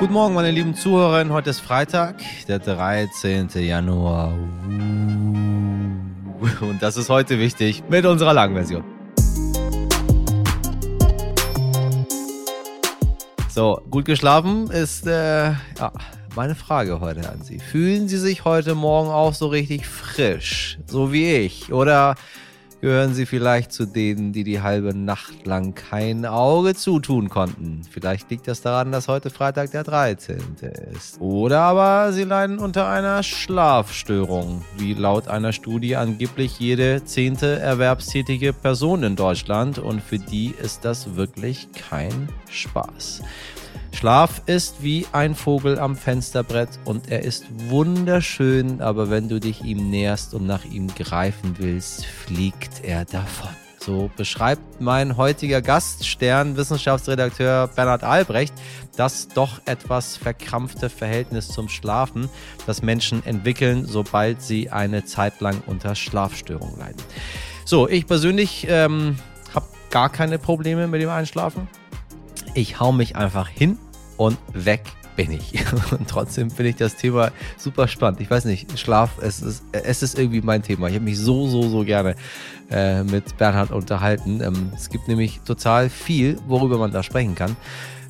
Guten 0.00 0.14
Morgen, 0.14 0.32
meine 0.32 0.50
lieben 0.50 0.74
Zuhörerinnen. 0.74 1.30
Heute 1.30 1.50
ist 1.50 1.60
Freitag, 1.60 2.22
der 2.48 2.58
13. 2.58 3.50
Januar. 3.56 4.32
Und 6.62 6.78
das 6.80 6.96
ist 6.96 7.10
heute 7.10 7.38
wichtig 7.38 7.84
mit 7.90 8.06
unserer 8.06 8.32
langen 8.32 8.54
Version. 8.54 8.82
So, 13.50 13.82
gut 13.90 14.06
geschlafen 14.06 14.70
ist 14.70 15.06
äh, 15.06 15.50
ja, 15.50 15.92
meine 16.34 16.54
Frage 16.54 17.00
heute 17.00 17.28
an 17.28 17.42
Sie. 17.42 17.58
Fühlen 17.58 18.08
Sie 18.08 18.16
sich 18.16 18.46
heute 18.46 18.74
Morgen 18.74 19.10
auch 19.10 19.34
so 19.34 19.48
richtig 19.48 19.86
frisch, 19.86 20.78
so 20.86 21.12
wie 21.12 21.30
ich? 21.30 21.74
Oder 21.74 22.14
gehören 22.80 23.14
Sie 23.14 23.26
vielleicht 23.26 23.72
zu 23.72 23.86
denen, 23.86 24.32
die 24.32 24.44
die 24.44 24.60
halbe 24.62 24.94
Nacht 24.94 25.46
lang 25.46 25.74
kein 25.74 26.26
Auge 26.26 26.74
zutun 26.74 27.28
konnten. 27.28 27.82
Vielleicht 27.90 28.30
liegt 28.30 28.48
das 28.48 28.62
daran, 28.62 28.92
dass 28.92 29.08
heute 29.08 29.30
Freitag 29.30 29.70
der 29.72 29.84
13. 29.84 30.38
ist. 30.94 31.20
Oder 31.20 31.60
aber 31.60 32.12
Sie 32.12 32.24
leiden 32.24 32.58
unter 32.58 32.88
einer 32.88 33.22
Schlafstörung, 33.22 34.64
wie 34.76 34.94
laut 34.94 35.28
einer 35.28 35.52
Studie 35.52 35.96
angeblich 35.96 36.58
jede 36.58 37.04
zehnte 37.04 37.58
erwerbstätige 37.58 38.52
Person 38.52 39.02
in 39.02 39.16
Deutschland. 39.16 39.78
Und 39.78 40.02
für 40.02 40.18
die 40.18 40.54
ist 40.62 40.84
das 40.84 41.16
wirklich 41.16 41.68
kein 41.72 42.28
Spaß. 42.48 43.22
Schlaf 43.92 44.42
ist 44.46 44.82
wie 44.82 45.06
ein 45.12 45.34
Vogel 45.34 45.78
am 45.78 45.94
Fensterbrett 45.94 46.78
und 46.84 47.10
er 47.10 47.22
ist 47.22 47.44
wunderschön, 47.68 48.80
aber 48.80 49.10
wenn 49.10 49.28
du 49.28 49.40
dich 49.40 49.62
ihm 49.62 49.90
näherst 49.90 50.32
und 50.32 50.46
nach 50.46 50.64
ihm 50.64 50.86
greifen 50.88 51.56
willst, 51.58 52.06
fliegt 52.06 52.82
er 52.82 53.04
davon. 53.04 53.50
So 53.82 54.10
beschreibt 54.14 54.80
mein 54.80 55.16
heutiger 55.16 55.62
Gast, 55.62 56.06
Stern-Wissenschaftsredakteur 56.06 57.68
Bernhard 57.68 58.04
Albrecht, 58.04 58.52
das 58.96 59.28
doch 59.28 59.60
etwas 59.64 60.18
verkrampfte 60.18 60.90
Verhältnis 60.90 61.48
zum 61.48 61.70
Schlafen, 61.70 62.28
das 62.66 62.82
Menschen 62.82 63.24
entwickeln, 63.24 63.86
sobald 63.86 64.42
sie 64.42 64.70
eine 64.70 65.06
Zeit 65.06 65.40
lang 65.40 65.62
unter 65.66 65.94
Schlafstörungen 65.94 66.78
leiden. 66.78 67.02
So, 67.64 67.88
ich 67.88 68.06
persönlich 68.06 68.66
ähm, 68.68 69.16
habe 69.54 69.66
gar 69.90 70.10
keine 70.10 70.38
Probleme 70.38 70.86
mit 70.86 71.00
dem 71.00 71.08
Einschlafen. 71.08 71.66
Ich 72.54 72.80
hau 72.80 72.92
mich 72.92 73.16
einfach 73.16 73.48
hin 73.48 73.78
und 74.16 74.38
weg 74.52 74.82
bin 75.16 75.32
ich. 75.32 75.52
Und 75.90 76.08
trotzdem 76.08 76.50
finde 76.50 76.70
ich 76.70 76.76
das 76.76 76.96
Thema 76.96 77.30
super 77.58 77.88
spannend. 77.88 78.20
Ich 78.20 78.30
weiß 78.30 78.44
nicht, 78.44 78.78
Schlaf, 78.78 79.18
es 79.20 79.42
ist, 79.42 79.62
es 79.72 80.02
ist 80.02 80.18
irgendwie 80.18 80.40
mein 80.40 80.62
Thema. 80.62 80.88
Ich 80.88 80.94
habe 80.94 81.04
mich 81.04 81.18
so, 81.18 81.46
so, 81.48 81.68
so 81.68 81.84
gerne 81.84 82.14
äh, 82.70 83.02
mit 83.02 83.36
Bernhard 83.36 83.70
unterhalten. 83.70 84.40
Ähm, 84.40 84.72
es 84.74 84.88
gibt 84.88 85.08
nämlich 85.08 85.40
total 85.44 85.90
viel, 85.90 86.38
worüber 86.46 86.78
man 86.78 86.92
da 86.92 87.02
sprechen 87.02 87.34
kann. 87.34 87.56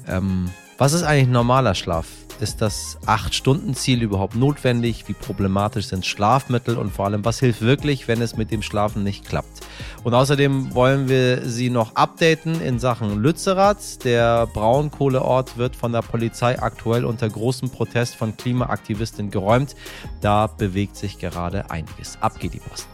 Ähm, 0.07 0.51
was 0.79 0.93
ist 0.93 1.03
eigentlich 1.03 1.29
normaler 1.29 1.75
Schlaf? 1.75 2.07
Ist 2.41 2.63
das 2.63 2.97
8-Stunden-Ziel 3.05 4.01
überhaupt 4.01 4.35
notwendig? 4.35 5.07
Wie 5.09 5.13
problematisch 5.13 5.89
sind 5.89 6.07
Schlafmittel? 6.07 6.79
Und 6.79 6.91
vor 6.91 7.05
allem, 7.05 7.23
was 7.23 7.39
hilft 7.39 7.61
wirklich, 7.61 8.09
wenn 8.09 8.23
es 8.23 8.39
mit 8.39 8.51
dem 8.51 8.63
Schlafen 8.63 9.05
nicht 9.05 9.29
klappt? 9.29 9.61
Und 10.05 10.15
außerdem 10.15 10.75
wollen 10.75 11.11
wir 11.11 11.47
Sie 11.47 11.69
noch 11.69 11.97
updaten 11.97 12.63
in 12.63 12.79
Sachen 12.79 13.23
Lützerath. 13.23 14.05
Der 14.05 14.47
Braunkohleort 14.47 15.59
wird 15.59 15.77
von 15.77 15.93
der 15.93 16.01
Polizei 16.01 16.59
aktuell 16.59 17.05
unter 17.05 17.29
großem 17.29 17.69
Protest 17.69 18.17
von 18.17 18.35
Klimaaktivisten 18.35 19.31
geräumt. 19.31 19.77
Da 20.23 20.47
bewegt 20.47 20.97
sich 20.97 21.19
gerade 21.19 21.71
einiges. 21.71 22.17
Ab 22.23 22.39
geht 22.39 22.55
die 22.55 22.61
Post. 22.61 22.89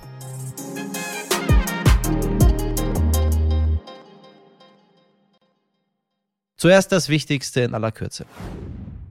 Zuerst 6.56 6.90
das 6.90 7.08
Wichtigste 7.08 7.60
in 7.60 7.74
aller 7.74 7.92
Kürze. 7.92 8.26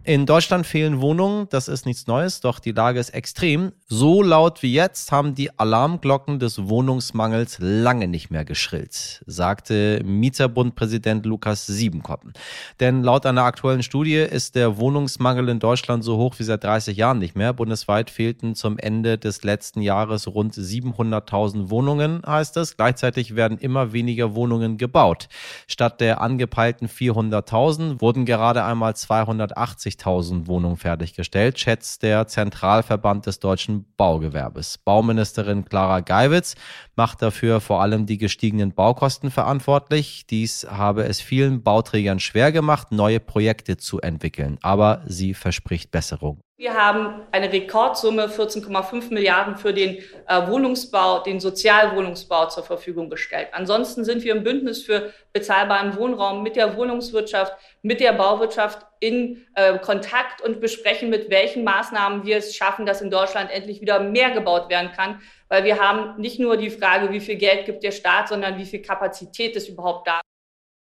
In 0.08 0.28
Deutschland 0.28 0.68
fehlen 0.68 1.02
Wohnungen, 1.02 1.48
das 1.50 1.68
ist 1.68 1.88
nichts 1.88 2.06
Neues, 2.06 2.40
doch 2.40 2.60
die 2.60 2.74
Lage 2.74 3.00
ist 3.00 3.10
extrem. 3.10 3.72
So 3.88 4.22
laut 4.22 4.62
wie 4.62 4.72
jetzt 4.72 5.12
haben 5.12 5.34
die 5.34 5.58
Alarmglocken 5.58 6.38
des 6.38 6.68
Wohnungsmangels 6.68 7.58
lange 7.60 8.08
nicht 8.08 8.30
mehr 8.30 8.46
geschrillt, 8.46 9.24
sagte 9.26 10.02
Mieterbundpräsident 10.06 11.26
Lukas 11.26 11.66
Siebenkoppen. 11.66 12.34
Denn 12.80 13.02
laut 13.02 13.26
einer 13.26 13.46
aktuellen 13.46 13.82
Studie 13.82 14.18
ist 14.18 14.54
der 14.54 14.78
Wohnungsmangel 14.78 15.50
in 15.50 15.58
Deutschland 15.58 16.04
so 16.04 16.18
hoch 16.18 16.36
wie 16.38 16.44
seit 16.44 16.64
30 16.64 16.96
Jahren 16.96 17.18
nicht 17.18 17.36
mehr. 17.36 17.54
Bundesweit 17.54 18.12
fehlten 18.12 18.54
zum 18.54 18.78
Ende 18.78 19.18
des 19.18 19.42
letzten 19.42 19.82
Jahres 19.82 20.28
rund 20.28 20.54
700.000 20.54 21.72
Wohnungen, 21.72 22.22
heißt 22.24 22.58
es. 22.58 22.78
Gleichzeitig 22.78 23.36
werden 23.36 23.58
immer 23.58 23.92
weniger 23.92 24.36
Wohnungen 24.36 24.78
gebaut. 24.78 25.30
Statt 25.66 26.00
der 26.00 26.22
angepeilten 26.22 26.88
400.000 26.88 28.02
wurden 28.02 28.26
gerade 28.26 28.64
einmal 28.64 28.96
280 28.96 29.95
50.000 29.98 30.48
Wohnungen 30.48 30.78
fertiggestellt, 30.78 31.60
schätzt 31.60 32.04
der 32.04 32.28
Zentralverband 32.28 33.26
des 33.26 33.40
deutschen 33.40 33.86
Baugewerbes. 33.98 34.78
Bauministerin 34.78 35.66
Clara 35.66 36.02
Geiwitz 36.02 36.56
macht 36.96 37.22
dafür 37.22 37.62
vor 37.62 37.82
allem 37.82 38.06
die 38.06 38.18
gestiegenen 38.18 38.74
Baukosten 38.74 39.32
verantwortlich. 39.32 40.26
Dies 40.28 40.68
habe 40.70 41.04
es 41.04 41.22
vielen 41.22 41.64
Bauträgern 41.64 42.20
schwer 42.20 42.52
gemacht, 42.52 42.92
neue 42.92 43.20
Projekte 43.20 43.78
zu 43.78 44.00
entwickeln. 44.02 44.58
Aber 44.62 45.04
sie 45.06 45.34
verspricht 45.34 45.92
Besserung. 45.92 46.45
Wir 46.58 46.74
haben 46.74 47.28
eine 47.34 47.52
Rekordsumme 47.52 48.28
14,5 48.28 49.14
Milliarden 49.14 49.58
für 49.58 49.74
den 49.74 49.98
äh, 50.26 50.48
Wohnungsbau, 50.48 51.20
den 51.20 51.42
Sozialwohnungsbau 51.42 52.48
zur 52.48 52.64
Verfügung 52.64 53.10
gestellt. 53.10 53.50
Ansonsten 53.52 54.06
sind 54.06 54.24
wir 54.24 54.34
im 54.34 54.46
Bündnis 54.46 54.82
für 54.82 55.12
bezahlbaren 55.34 55.98
Wohnraum 55.98 56.44
mit 56.44 56.56
der 56.56 56.78
Wohnungswirtschaft, 56.78 57.52
mit 57.82 58.00
der 58.00 58.14
Bauwirtschaft 58.14 58.88
in 59.02 59.46
äh, 59.56 59.78
Kontakt 59.80 60.42
und 60.42 60.62
besprechen, 60.62 61.10
mit 61.10 61.30
welchen 61.30 61.66
Maßnahmen 61.66 62.26
wir 62.26 62.38
es 62.38 62.56
schaffen, 62.56 62.86
dass 62.86 63.02
in 63.02 63.12
Deutschland 63.12 63.52
endlich 63.52 63.82
wieder 63.82 64.00
mehr 64.00 64.32
gebaut 64.32 64.70
werden 64.70 64.94
kann. 64.94 65.22
Weil 65.50 65.66
wir 65.66 65.82
haben 65.82 66.22
nicht 66.22 66.40
nur 66.40 66.56
die 66.56 66.70
Frage, 66.70 67.12
wie 67.12 67.20
viel 67.20 67.36
Geld 67.36 67.66
gibt 67.66 67.84
der 67.84 67.92
Staat, 67.92 68.30
sondern 68.30 68.58
wie 68.58 68.66
viel 68.66 68.82
Kapazität 68.82 69.58
ist 69.58 69.68
überhaupt 69.68 70.08
da. 70.08 70.22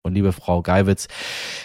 Und 0.04 0.14
liebe 0.14 0.32
Frau 0.32 0.62
Geiwitz, 0.62 1.06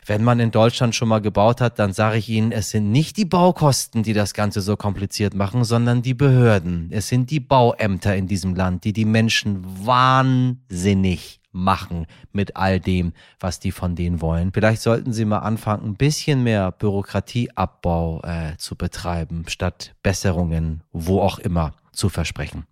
wenn 0.05 0.23
man 0.23 0.39
in 0.39 0.51
Deutschland 0.51 0.93
schon 0.93 1.07
mal 1.07 1.21
gebaut 1.21 1.59
hat, 1.59 1.79
dann 1.79 1.91
sage 1.91 2.17
ich 2.17 2.29
Ihnen, 2.29 2.51
es 2.51 2.69
sind 2.69 2.91
nicht 2.91 3.17
die 3.17 3.25
Baukosten, 3.25 4.03
die 4.03 4.13
das 4.13 4.35
Ganze 4.35 4.61
so 4.61 4.77
kompliziert 4.77 5.33
machen, 5.33 5.63
sondern 5.63 6.03
die 6.03 6.13
Behörden. 6.13 6.89
Es 6.91 7.07
sind 7.07 7.31
die 7.31 7.39
Bauämter 7.39 8.15
in 8.15 8.27
diesem 8.27 8.53
Land, 8.53 8.83
die 8.83 8.93
die 8.93 9.05
Menschen 9.05 9.65
wahnsinnig 9.85 11.41
machen 11.51 12.05
mit 12.31 12.55
all 12.55 12.79
dem, 12.79 13.13
was 13.39 13.59
die 13.59 13.71
von 13.71 13.95
denen 13.95 14.21
wollen. 14.21 14.51
Vielleicht 14.53 14.83
sollten 14.83 15.13
Sie 15.13 15.25
mal 15.25 15.39
anfangen, 15.39 15.87
ein 15.87 15.95
bisschen 15.95 16.43
mehr 16.43 16.71
Bürokratieabbau 16.71 18.21
äh, 18.21 18.55
zu 18.57 18.75
betreiben, 18.75 19.45
statt 19.47 19.95
Besserungen, 20.03 20.83
wo 20.91 21.21
auch 21.21 21.39
immer, 21.39 21.73
zu 21.91 22.09
versprechen. 22.09 22.67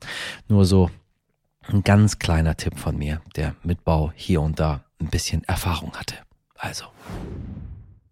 Nur 0.47 0.65
so 0.65 0.91
ein 1.67 1.83
ganz 1.83 2.19
kleiner 2.19 2.55
Tipp 2.55 2.77
von 2.77 2.95
mir, 2.95 3.21
der 3.35 3.55
mit 3.63 3.83
Bau 3.83 4.11
hier 4.15 4.41
und 4.41 4.59
da 4.59 4.84
ein 4.99 5.09
bisschen 5.09 5.43
Erfahrung 5.43 5.95
hatte. 5.95 6.15
Also. 6.55 6.85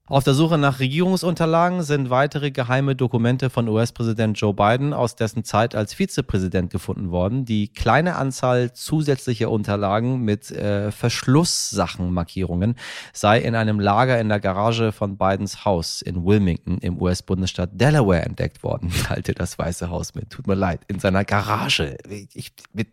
Auf 0.10 0.26
der 0.26 0.34
Suche 0.34 0.58
nach 0.58 0.82
Regierungsunterlagen 0.82 1.82
sind 1.82 2.10
weitere 2.10 2.52
geheime 2.52 2.94
Dokumente 2.94 3.50
von 3.50 3.70
US-Präsident 3.70 4.38
Joe 4.38 4.54
Biden 4.54 4.92
aus 4.92 5.16
dessen 5.16 5.46
Zeit 5.46 5.76
als 5.76 5.94
Vizepräsident 5.94 6.70
gefunden 6.70 7.10
worden. 7.10 7.46
Die 7.46 7.70
kleine 7.70 8.18
Anzahl 8.18 8.74
zusätzlicher 8.74 9.50
Unterlagen 9.50 10.20
mit 10.20 10.52
äh, 10.52 10.92
Verschlusssachenmarkierungen 10.92 12.76
sei 13.14 13.40
in 13.40 13.56
einem 13.56 13.80
Lager 13.80 14.20
in 14.20 14.28
der 14.28 14.42
Garage 14.42 14.92
von 14.92 15.18
Bidens 15.18 15.64
Haus 15.64 16.02
in 16.02 16.26
Wilmington 16.26 16.80
im 16.80 17.02
US-Bundesstaat 17.02 17.70
Delaware 17.72 18.24
entdeckt 18.24 18.62
worden. 18.62 18.92
Halte 19.10 19.34
das 19.34 19.58
Weiße 19.58 19.90
Haus 19.90 20.16
mit, 20.16 20.32
tut 20.32 20.48
mir 20.48 20.56
leid, 20.56 20.82
in 20.90 21.00
seiner 21.00 21.24
Garage. 21.24 21.96
Ich, 22.34 22.52
mit, 22.74 22.90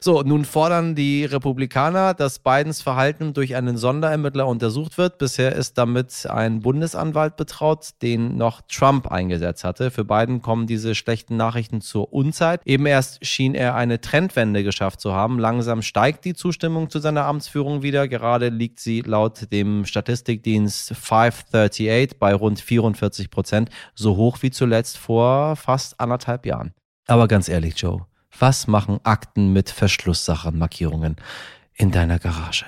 so, 0.00 0.20
nun 0.20 0.44
fordern 0.44 0.94
die 0.94 1.24
Republikaner, 1.24 2.12
dass 2.12 2.40
Bidens 2.40 2.82
Verhalten 2.82 3.32
durch 3.32 3.56
einen 3.56 3.78
Sonderermittler 3.78 4.46
untersucht 4.46 4.98
wird. 4.98 5.16
Bisher 5.16 5.56
ist 5.56 5.78
damit 5.78 6.09
ein 6.26 6.60
Bundesanwalt 6.60 7.36
betraut, 7.36 7.90
den 8.02 8.36
noch 8.36 8.60
Trump 8.62 9.08
eingesetzt 9.10 9.64
hatte. 9.64 9.90
Für 9.90 10.04
Biden 10.04 10.42
kommen 10.42 10.66
diese 10.66 10.94
schlechten 10.94 11.36
Nachrichten 11.36 11.80
zur 11.80 12.12
Unzeit. 12.12 12.60
Eben 12.64 12.86
erst 12.86 13.24
schien 13.24 13.54
er 13.54 13.74
eine 13.74 14.00
Trendwende 14.00 14.62
geschafft 14.64 15.00
zu 15.00 15.12
haben. 15.12 15.38
Langsam 15.38 15.82
steigt 15.82 16.24
die 16.24 16.34
Zustimmung 16.34 16.90
zu 16.90 16.98
seiner 16.98 17.24
Amtsführung 17.24 17.82
wieder. 17.82 18.08
Gerade 18.08 18.48
liegt 18.48 18.80
sie 18.80 19.00
laut 19.02 19.52
dem 19.52 19.84
Statistikdienst 19.84 20.94
538 20.94 22.18
bei 22.18 22.34
rund 22.34 22.60
44 22.60 23.30
Prozent, 23.30 23.70
so 23.94 24.16
hoch 24.16 24.38
wie 24.42 24.50
zuletzt 24.50 24.98
vor 24.98 25.56
fast 25.56 26.00
anderthalb 26.00 26.46
Jahren. 26.46 26.72
Aber 27.06 27.28
ganz 27.28 27.48
ehrlich, 27.48 27.76
Joe, 27.78 28.06
was 28.38 28.66
machen 28.66 29.00
Akten 29.02 29.52
mit 29.52 29.70
Verschlusssachenmarkierungen 29.70 31.16
in 31.74 31.90
deiner 31.90 32.18
Garage? 32.18 32.66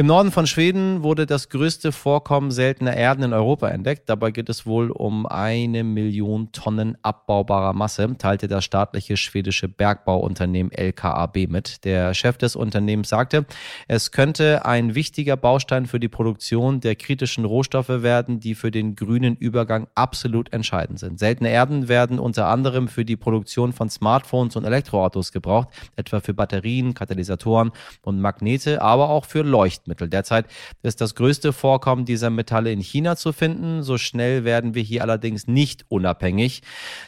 Im 0.00 0.06
Norden 0.06 0.30
von 0.30 0.46
Schweden 0.46 1.02
wurde 1.02 1.26
das 1.26 1.50
größte 1.50 1.92
Vorkommen 1.92 2.50
seltener 2.50 2.96
Erden 2.96 3.22
in 3.22 3.32
Europa 3.34 3.68
entdeckt. 3.68 4.08
Dabei 4.08 4.30
geht 4.30 4.48
es 4.48 4.64
wohl 4.64 4.90
um 4.90 5.26
eine 5.26 5.84
Million 5.84 6.52
Tonnen 6.52 6.96
abbaubarer 7.02 7.74
Masse, 7.74 8.16
teilte 8.16 8.48
das 8.48 8.64
staatliche 8.64 9.18
schwedische 9.18 9.68
Bergbauunternehmen 9.68 10.72
LKAB 10.72 11.50
mit. 11.50 11.84
Der 11.84 12.14
Chef 12.14 12.38
des 12.38 12.56
Unternehmens 12.56 13.10
sagte, 13.10 13.44
es 13.88 14.10
könnte 14.10 14.64
ein 14.64 14.94
wichtiger 14.94 15.36
Baustein 15.36 15.84
für 15.84 16.00
die 16.00 16.08
Produktion 16.08 16.80
der 16.80 16.96
kritischen 16.96 17.44
Rohstoffe 17.44 17.90
werden, 17.90 18.40
die 18.40 18.54
für 18.54 18.70
den 18.70 18.96
grünen 18.96 19.36
Übergang 19.36 19.86
absolut 19.94 20.50
entscheidend 20.54 20.98
sind. 20.98 21.18
Seltene 21.18 21.50
Erden 21.50 21.88
werden 21.88 22.18
unter 22.18 22.46
anderem 22.46 22.88
für 22.88 23.04
die 23.04 23.16
Produktion 23.16 23.74
von 23.74 23.90
Smartphones 23.90 24.56
und 24.56 24.64
Elektroautos 24.64 25.30
gebraucht, 25.30 25.68
etwa 25.96 26.20
für 26.20 26.32
Batterien, 26.32 26.94
Katalysatoren 26.94 27.70
und 28.00 28.18
Magnete, 28.18 28.80
aber 28.80 29.10
auch 29.10 29.26
für 29.26 29.42
Leuchten. 29.42 29.89
Leuchtmittel. 29.90 30.08
Derzeit 30.08 30.46
ist 30.82 31.00
das 31.00 31.14
größte 31.14 31.52
Vorkommen 31.52 32.04
dieser 32.04 32.30
Metalle 32.30 32.72
in 32.72 32.80
China 32.80 33.16
zu 33.16 33.32
finden. 33.32 33.82
So 33.82 33.98
schnell 33.98 34.44
werden 34.44 34.74
wir 34.74 34.82
hier 34.82 35.02
allerdings 35.02 35.46
nicht 35.46 35.84
unabhängig, 35.88 36.62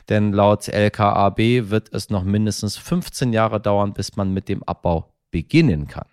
denn 0.08 0.32
laut 0.32 0.68
LKAB 0.68 1.70
wird 1.70 1.92
es 1.94 2.10
noch 2.10 2.24
mindestens 2.24 2.76
15 2.76 3.32
Jahre 3.32 3.60
dauern, 3.60 3.92
bis 3.92 4.16
man 4.16 4.32
mit 4.32 4.48
dem 4.48 4.62
Abbau 4.64 5.12
beginnen 5.30 5.86
kann. 5.86 6.06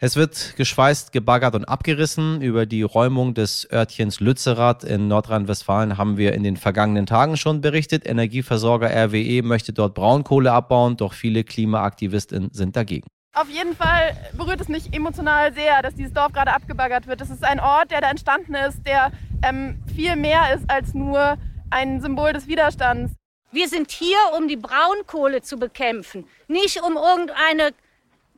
Es 0.00 0.14
wird 0.14 0.54
geschweißt, 0.56 1.10
gebaggert 1.10 1.56
und 1.56 1.64
abgerissen. 1.64 2.40
Über 2.40 2.66
die 2.66 2.82
Räumung 2.82 3.34
des 3.34 3.66
Örtchens 3.72 4.20
Lützerath 4.20 4.84
in 4.84 5.08
Nordrhein-Westfalen 5.08 5.98
haben 5.98 6.16
wir 6.16 6.34
in 6.34 6.44
den 6.44 6.56
vergangenen 6.56 7.04
Tagen 7.04 7.36
schon 7.36 7.60
berichtet. 7.60 8.08
Energieversorger 8.08 8.90
RWE 8.90 9.42
möchte 9.42 9.72
dort 9.72 9.94
Braunkohle 9.94 10.52
abbauen, 10.52 10.96
doch 10.96 11.14
viele 11.14 11.42
Klimaaktivisten 11.42 12.50
sind 12.52 12.76
dagegen. 12.76 13.08
Auf 13.38 13.48
jeden 13.48 13.76
Fall 13.76 14.16
berührt 14.32 14.60
es 14.60 14.68
mich 14.68 14.92
emotional 14.92 15.52
sehr, 15.54 15.80
dass 15.80 15.94
dieses 15.94 16.12
Dorf 16.12 16.32
gerade 16.32 16.52
abgebaggert 16.52 17.06
wird. 17.06 17.20
Es 17.20 17.30
ist 17.30 17.44
ein 17.44 17.60
Ort, 17.60 17.92
der 17.92 18.00
da 18.00 18.10
entstanden 18.10 18.54
ist, 18.54 18.84
der 18.84 19.12
ähm, 19.44 19.80
viel 19.94 20.16
mehr 20.16 20.54
ist 20.54 20.68
als 20.68 20.92
nur 20.92 21.38
ein 21.70 22.00
Symbol 22.00 22.32
des 22.32 22.48
Widerstands. 22.48 23.14
Wir 23.52 23.68
sind 23.68 23.92
hier, 23.92 24.18
um 24.36 24.48
die 24.48 24.56
Braunkohle 24.56 25.40
zu 25.40 25.56
bekämpfen, 25.56 26.26
nicht 26.48 26.82
um 26.82 26.96
irgendeine 26.96 27.74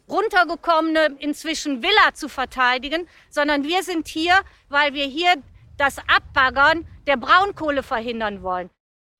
runtergekommene 0.09 1.17
inzwischen 1.19 1.83
Villa 1.83 2.13
zu 2.13 2.29
verteidigen, 2.29 3.09
sondern 3.31 3.65
wir 3.65 3.83
sind 3.83 4.07
hier, 4.07 4.35
weil 4.69 4.93
wir 4.93 5.07
hier 5.07 5.35
das 5.79 5.97
Abbaggern 5.99 6.87
der 7.07 7.17
Braunkohle 7.17 7.83
verhindern 7.83 8.43
wollen. 8.43 8.69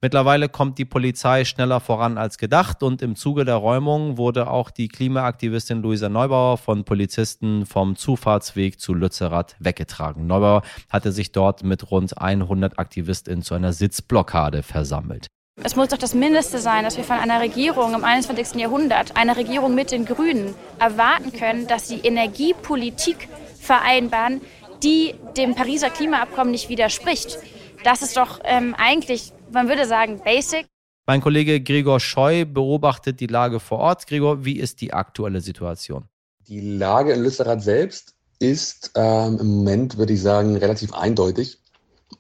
Mittlerweile 0.03 0.49
kommt 0.49 0.79
die 0.79 0.87
Polizei 0.87 1.45
schneller 1.45 1.79
voran 1.79 2.17
als 2.17 2.39
gedacht 2.39 2.83
und 2.83 3.03
im 3.03 3.17
Zuge 3.17 3.45
der 3.45 3.57
Räumung 3.57 4.17
wurde 4.17 4.51
auch 4.51 4.71
die 4.71 4.89
Klimaaktivistin 4.89 5.83
Luisa 5.83 6.09
Neubauer 6.09 6.57
von 6.57 6.85
Polizisten 6.85 7.67
vom 7.67 7.97
Zufahrtsweg 7.97 8.81
zu 8.81 8.95
Lützerath 8.95 9.57
weggetragen. 9.59 10.27
Neubauer 10.27 10.63
hatte 10.89 11.13
sich 11.13 11.33
dort 11.33 11.65
mit 11.65 11.91
rund 11.91 12.17
100 12.17 12.79
Aktivistinnen 12.79 13.43
zu 13.43 13.53
einer 13.53 13.75
Sitzblockade 13.75 14.63
versammelt. 14.63 15.27
Es 15.63 15.77
muss 15.77 15.89
doch 15.89 15.99
das 15.99 16.15
Mindeste 16.15 16.61
sein, 16.61 16.85
dass 16.85 16.97
wir 16.97 17.05
von 17.05 17.19
einer 17.19 17.43
Regierung 17.43 17.93
im 17.93 18.03
21. 18.03 18.59
Jahrhundert, 18.59 19.19
einer 19.19 19.37
Regierung 19.37 19.75
mit 19.75 19.91
den 19.91 20.07
Grünen, 20.07 20.55
erwarten 20.79 21.31
können, 21.33 21.67
dass 21.67 21.89
sie 21.89 21.99
Energiepolitik 21.99 23.29
vereinbaren, 23.61 24.41
die 24.83 25.15
dem 25.37 25.55
Pariser 25.55 25.91
Klimaabkommen 25.91 26.53
nicht 26.53 26.71
widerspricht. 26.71 27.37
Das 27.85 28.03
ist 28.03 28.17
doch 28.17 28.41
ähm, 28.45 28.75
eigentlich 28.77 29.33
man 29.53 29.69
würde 29.69 29.87
sagen, 29.87 30.21
basic. 30.25 30.67
Mein 31.07 31.21
Kollege 31.21 31.61
Gregor 31.61 31.99
Scheu 32.01 32.45
beobachtet 32.45 33.21
die 33.21 33.27
Lage 33.27 33.59
vor 33.61 33.79
Ort. 33.79 34.07
Gregor, 34.07 34.45
wie 34.45 34.59
ist 34.59 34.81
die 34.81 34.93
aktuelle 34.93 35.41
Situation? 35.41 36.05
Die 36.47 36.61
Lage 36.61 37.13
in 37.13 37.23
Lützerath 37.23 37.63
selbst 37.63 38.15
ist 38.39 38.93
ähm, 38.95 39.39
im 39.41 39.47
Moment, 39.49 39.99
würde 39.99 40.13
ich 40.13 40.23
sagen, 40.23 40.57
relativ 40.57 40.95
eindeutig. 40.95 41.59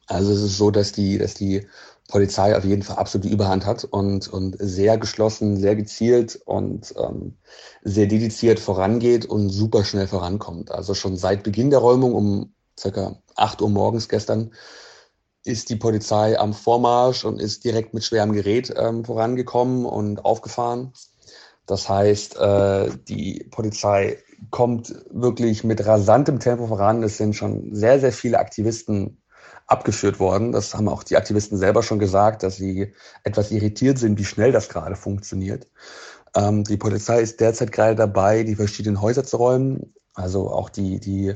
Also 0.06 0.32
es 0.32 0.42
ist 0.42 0.58
so, 0.58 0.70
dass 0.70 0.92
die, 0.92 1.18
dass 1.18 1.34
die 1.34 1.66
Polizei 2.08 2.56
auf 2.56 2.64
jeden 2.64 2.82
Fall 2.82 2.96
absolut 2.96 3.24
die 3.24 3.32
Überhand 3.32 3.64
hat 3.64 3.84
und, 3.84 4.28
und 4.28 4.56
sehr 4.58 4.98
geschlossen, 4.98 5.56
sehr 5.56 5.76
gezielt 5.76 6.40
und 6.44 6.92
ähm, 6.98 7.36
sehr 7.82 8.06
dediziert 8.06 8.58
vorangeht 8.58 9.24
und 9.24 9.50
super 9.50 9.84
schnell 9.84 10.08
vorankommt. 10.08 10.72
Also 10.72 10.94
schon 10.94 11.16
seit 11.16 11.44
Beginn 11.44 11.70
der 11.70 11.78
Räumung 11.78 12.14
um 12.14 12.52
circa 12.78 13.16
8 13.36 13.62
Uhr 13.62 13.70
morgens 13.70 14.08
gestern 14.08 14.50
ist 15.44 15.70
die 15.70 15.76
Polizei 15.76 16.38
am 16.38 16.52
Vormarsch 16.52 17.25
und 17.25 17.40
ist 17.40 17.64
direkt 17.64 17.94
mit 17.94 18.04
schwerem 18.04 18.32
Gerät 18.32 18.72
ähm, 18.76 19.04
vorangekommen 19.04 19.87
und 19.87 20.25
aufgefahren. 20.25 20.92
Das 21.66 21.88
heißt, 21.88 22.37
äh, 22.37 22.90
die 23.08 23.46
Polizei 23.50 24.19
kommt 24.50 24.94
wirklich 25.10 25.64
mit 25.64 25.84
rasantem 25.87 26.40
Tempo 26.40 26.66
voran. 26.66 27.02
Es 27.02 27.16
sind 27.16 27.37
schon 27.37 27.75
sehr, 27.75 28.00
sehr 28.00 28.12
viele 28.12 28.38
Aktivisten 28.38 29.22
abgeführt 29.66 30.19
worden. 30.19 30.52
Das 30.52 30.75
haben 30.75 30.88
auch 30.88 31.04
die 31.04 31.16
Aktivisten 31.16 31.56
selber 31.56 31.82
schon 31.82 32.00
gesagt, 32.00 32.42
dass 32.42 32.56
sie 32.56 32.92
etwas 33.22 33.50
irritiert 33.52 33.98
sind, 33.98 34.19
wie 34.19 34.25
schnell 34.25 34.52
das 34.52 34.69
gerade 34.69 34.96
funktioniert. 34.96 35.69
Ähm, 36.34 36.64
die 36.64 36.76
Polizei 36.76 37.20
ist 37.20 37.40
derzeit 37.40 37.72
gerade 37.72 37.94
dabei, 37.94 38.42
die 38.42 38.56
verschiedenen 38.56 39.00
Häuser 39.00 39.25
zu 39.25 39.37
räumen. 39.37 39.94
Also 40.14 40.50
auch 40.50 40.70
die, 40.70 40.98
die 40.98 41.34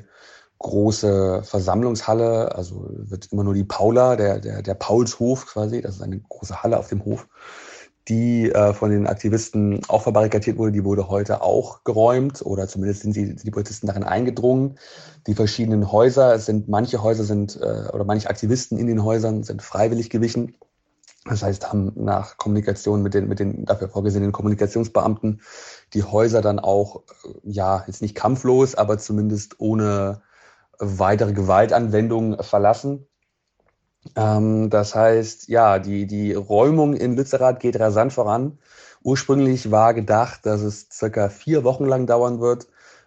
große 0.58 1.42
Versammlungshalle, 1.44 2.54
also 2.54 2.86
wird 2.88 3.32
immer 3.32 3.44
nur 3.44 3.54
die 3.54 3.64
Paula, 3.64 4.16
der, 4.16 4.40
der, 4.40 4.62
der 4.62 4.74
Paulshof 4.74 5.46
quasi, 5.46 5.80
das 5.80 5.96
ist 5.96 6.02
eine 6.02 6.20
große 6.20 6.62
Halle 6.62 6.78
auf 6.78 6.88
dem 6.88 7.04
Hof, 7.04 7.28
die 8.08 8.50
äh, 8.50 8.74
von 8.74 8.90
den 8.90 9.06
Aktivisten 9.06 9.80
auch 9.88 10.02
verbarrikadiert 10.02 10.58
wurde, 10.58 10.72
die 10.72 10.84
wurde 10.84 11.08
heute 11.08 11.42
auch 11.42 11.84
geräumt 11.84 12.42
oder 12.44 12.68
zumindest 12.68 13.02
sind 13.02 13.16
die, 13.16 13.34
die 13.34 13.50
Polizisten 13.50 13.86
darin 13.86 14.04
eingedrungen. 14.04 14.78
Die 15.26 15.34
verschiedenen 15.34 15.90
Häuser, 15.90 16.34
es 16.34 16.46
sind 16.46 16.68
manche 16.68 17.02
Häuser 17.02 17.24
sind 17.24 17.56
äh, 17.56 17.88
oder 17.92 18.04
manche 18.04 18.28
Aktivisten 18.28 18.78
in 18.78 18.86
den 18.86 19.02
Häusern 19.02 19.42
sind 19.42 19.62
freiwillig 19.62 20.10
gewichen. 20.10 20.54
Das 21.24 21.42
heißt, 21.42 21.70
haben 21.72 21.92
nach 21.96 22.36
Kommunikation 22.36 23.02
mit 23.02 23.14
den, 23.14 23.28
mit 23.28 23.38
den 23.38 23.64
dafür 23.64 23.88
vorgesehenen 23.88 24.32
Kommunikationsbeamten 24.32 25.40
die 25.94 26.02
Häuser 26.02 26.42
dann 26.42 26.58
auch, 26.58 27.02
äh, 27.24 27.28
ja, 27.44 27.84
jetzt 27.86 28.02
nicht 28.02 28.14
kampflos, 28.14 28.74
aber 28.74 28.98
zumindest 28.98 29.60
ohne 29.60 30.20
weitere 30.78 31.32
Gewaltanwendungen 31.32 32.42
verlassen. 32.42 33.06
Ähm, 34.16 34.70
das 34.70 34.94
heißt, 34.94 35.48
ja, 35.48 35.78
die, 35.78 36.06
die 36.06 36.34
Räumung 36.34 36.94
in 36.94 37.16
Lützerath 37.16 37.60
geht 37.60 37.78
rasant 37.78 38.12
voran. 38.12 38.58
Ursprünglich 39.02 39.70
war 39.70 39.94
gedacht, 39.94 40.46
dass 40.46 40.62
es 40.62 40.88
circa 40.90 41.28
vier 41.28 41.64
Wochen 41.64 41.84
lang 41.84 42.06
dauern 42.06 42.40
wird. 42.40 42.66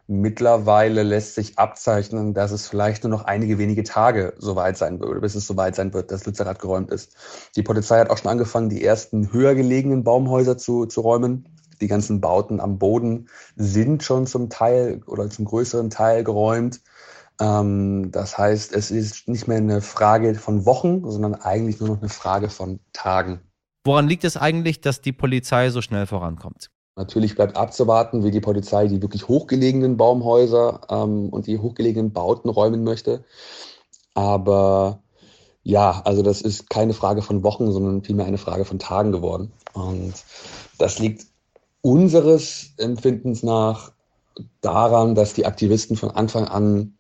Mittlerweile 0.10 1.04
lässt 1.04 1.36
sich 1.36 1.60
abzeichnen, 1.60 2.34
dass 2.34 2.52
es 2.52 2.68
vielleicht 2.68 3.04
nur 3.04 3.12
noch 3.12 3.26
einige 3.26 3.58
wenige 3.58 3.84
Tage 3.84 4.34
soweit 4.38 4.78
sein 4.78 5.02
wird, 5.02 5.20
bis 5.20 5.36
es 5.36 5.46
soweit 5.46 5.76
sein 5.76 5.94
wird, 5.94 6.12
dass 6.12 6.26
Lützerath 6.26 6.60
geräumt 6.60 6.92
ist. 6.92 7.16
Die 7.58 7.64
Polizei 7.64 8.00
hat 8.00 8.10
auch 8.10 8.18
schon 8.18 8.32
angefangen, 8.32 8.70
die 8.70 8.84
ersten 8.84 9.34
höher 9.34 9.54
gelegenen 9.54 10.06
Baumhäuser 10.06 10.58
zu, 10.58 10.86
zu 10.86 11.02
räumen. 11.02 11.50
Die 11.82 11.88
ganzen 11.88 12.22
Bauten 12.22 12.62
am 12.62 12.80
Boden 12.80 13.28
sind 13.56 14.02
schon 14.02 14.28
zum 14.28 14.50
Teil 14.50 15.02
oder 15.08 15.30
zum 15.30 15.46
größeren 15.46 15.90
Teil 15.90 16.24
geräumt. 16.24 16.80
Ähm, 17.40 18.12
das 18.12 18.38
heißt, 18.38 18.74
es 18.74 18.92
ist 18.92 19.28
nicht 19.28 19.48
mehr 19.48 19.58
eine 19.58 19.82
Frage 19.82 20.36
von 20.36 20.66
Wochen, 20.66 21.10
sondern 21.10 21.36
eigentlich 21.36 21.80
nur 21.80 21.90
noch 21.90 22.00
eine 22.00 22.10
Frage 22.10 22.50
von 22.50 22.80
Tagen. 22.94 23.42
Woran 23.86 24.08
liegt 24.08 24.24
es 24.24 24.38
eigentlich, 24.38 24.82
dass 24.82 25.02
die 25.02 25.14
Polizei 25.14 25.70
so 25.70 25.82
schnell 25.82 26.08
vorankommt? 26.08 26.70
Natürlich 26.98 27.36
bleibt 27.36 27.56
abzuwarten, 27.56 28.24
wie 28.24 28.32
die 28.32 28.42
Polizei 28.42 28.88
die 28.88 29.02
wirklich 29.02 29.28
hochgelegenen 29.28 29.98
Baumhäuser 29.98 30.82
ähm, 30.90 31.30
und 31.30 31.46
die 31.46 31.60
hochgelegenen 31.60 32.12
Bauten 32.12 32.50
räumen 32.50 32.84
möchte. 32.84 33.24
Aber 34.16 35.04
ja, 35.62 36.02
also 36.06 36.24
das 36.24 36.42
ist 36.42 36.70
keine 36.70 36.94
Frage 36.94 37.22
von 37.22 37.44
Wochen, 37.44 37.72
sondern 37.72 38.04
vielmehr 38.04 38.26
eine 38.26 38.40
Frage 38.40 38.66
von 38.66 38.80
Tagen 38.80 39.12
geworden. 39.12 39.52
Und 39.74 40.16
das 40.80 40.98
liegt 40.98 41.28
unseres 41.82 42.74
Empfindens 42.78 43.44
nach 43.44 43.92
daran, 44.62 45.14
dass 45.14 45.34
die 45.34 45.46
Aktivisten 45.46 45.96
von 45.96 46.10
Anfang 46.12 46.46
an 46.46 46.97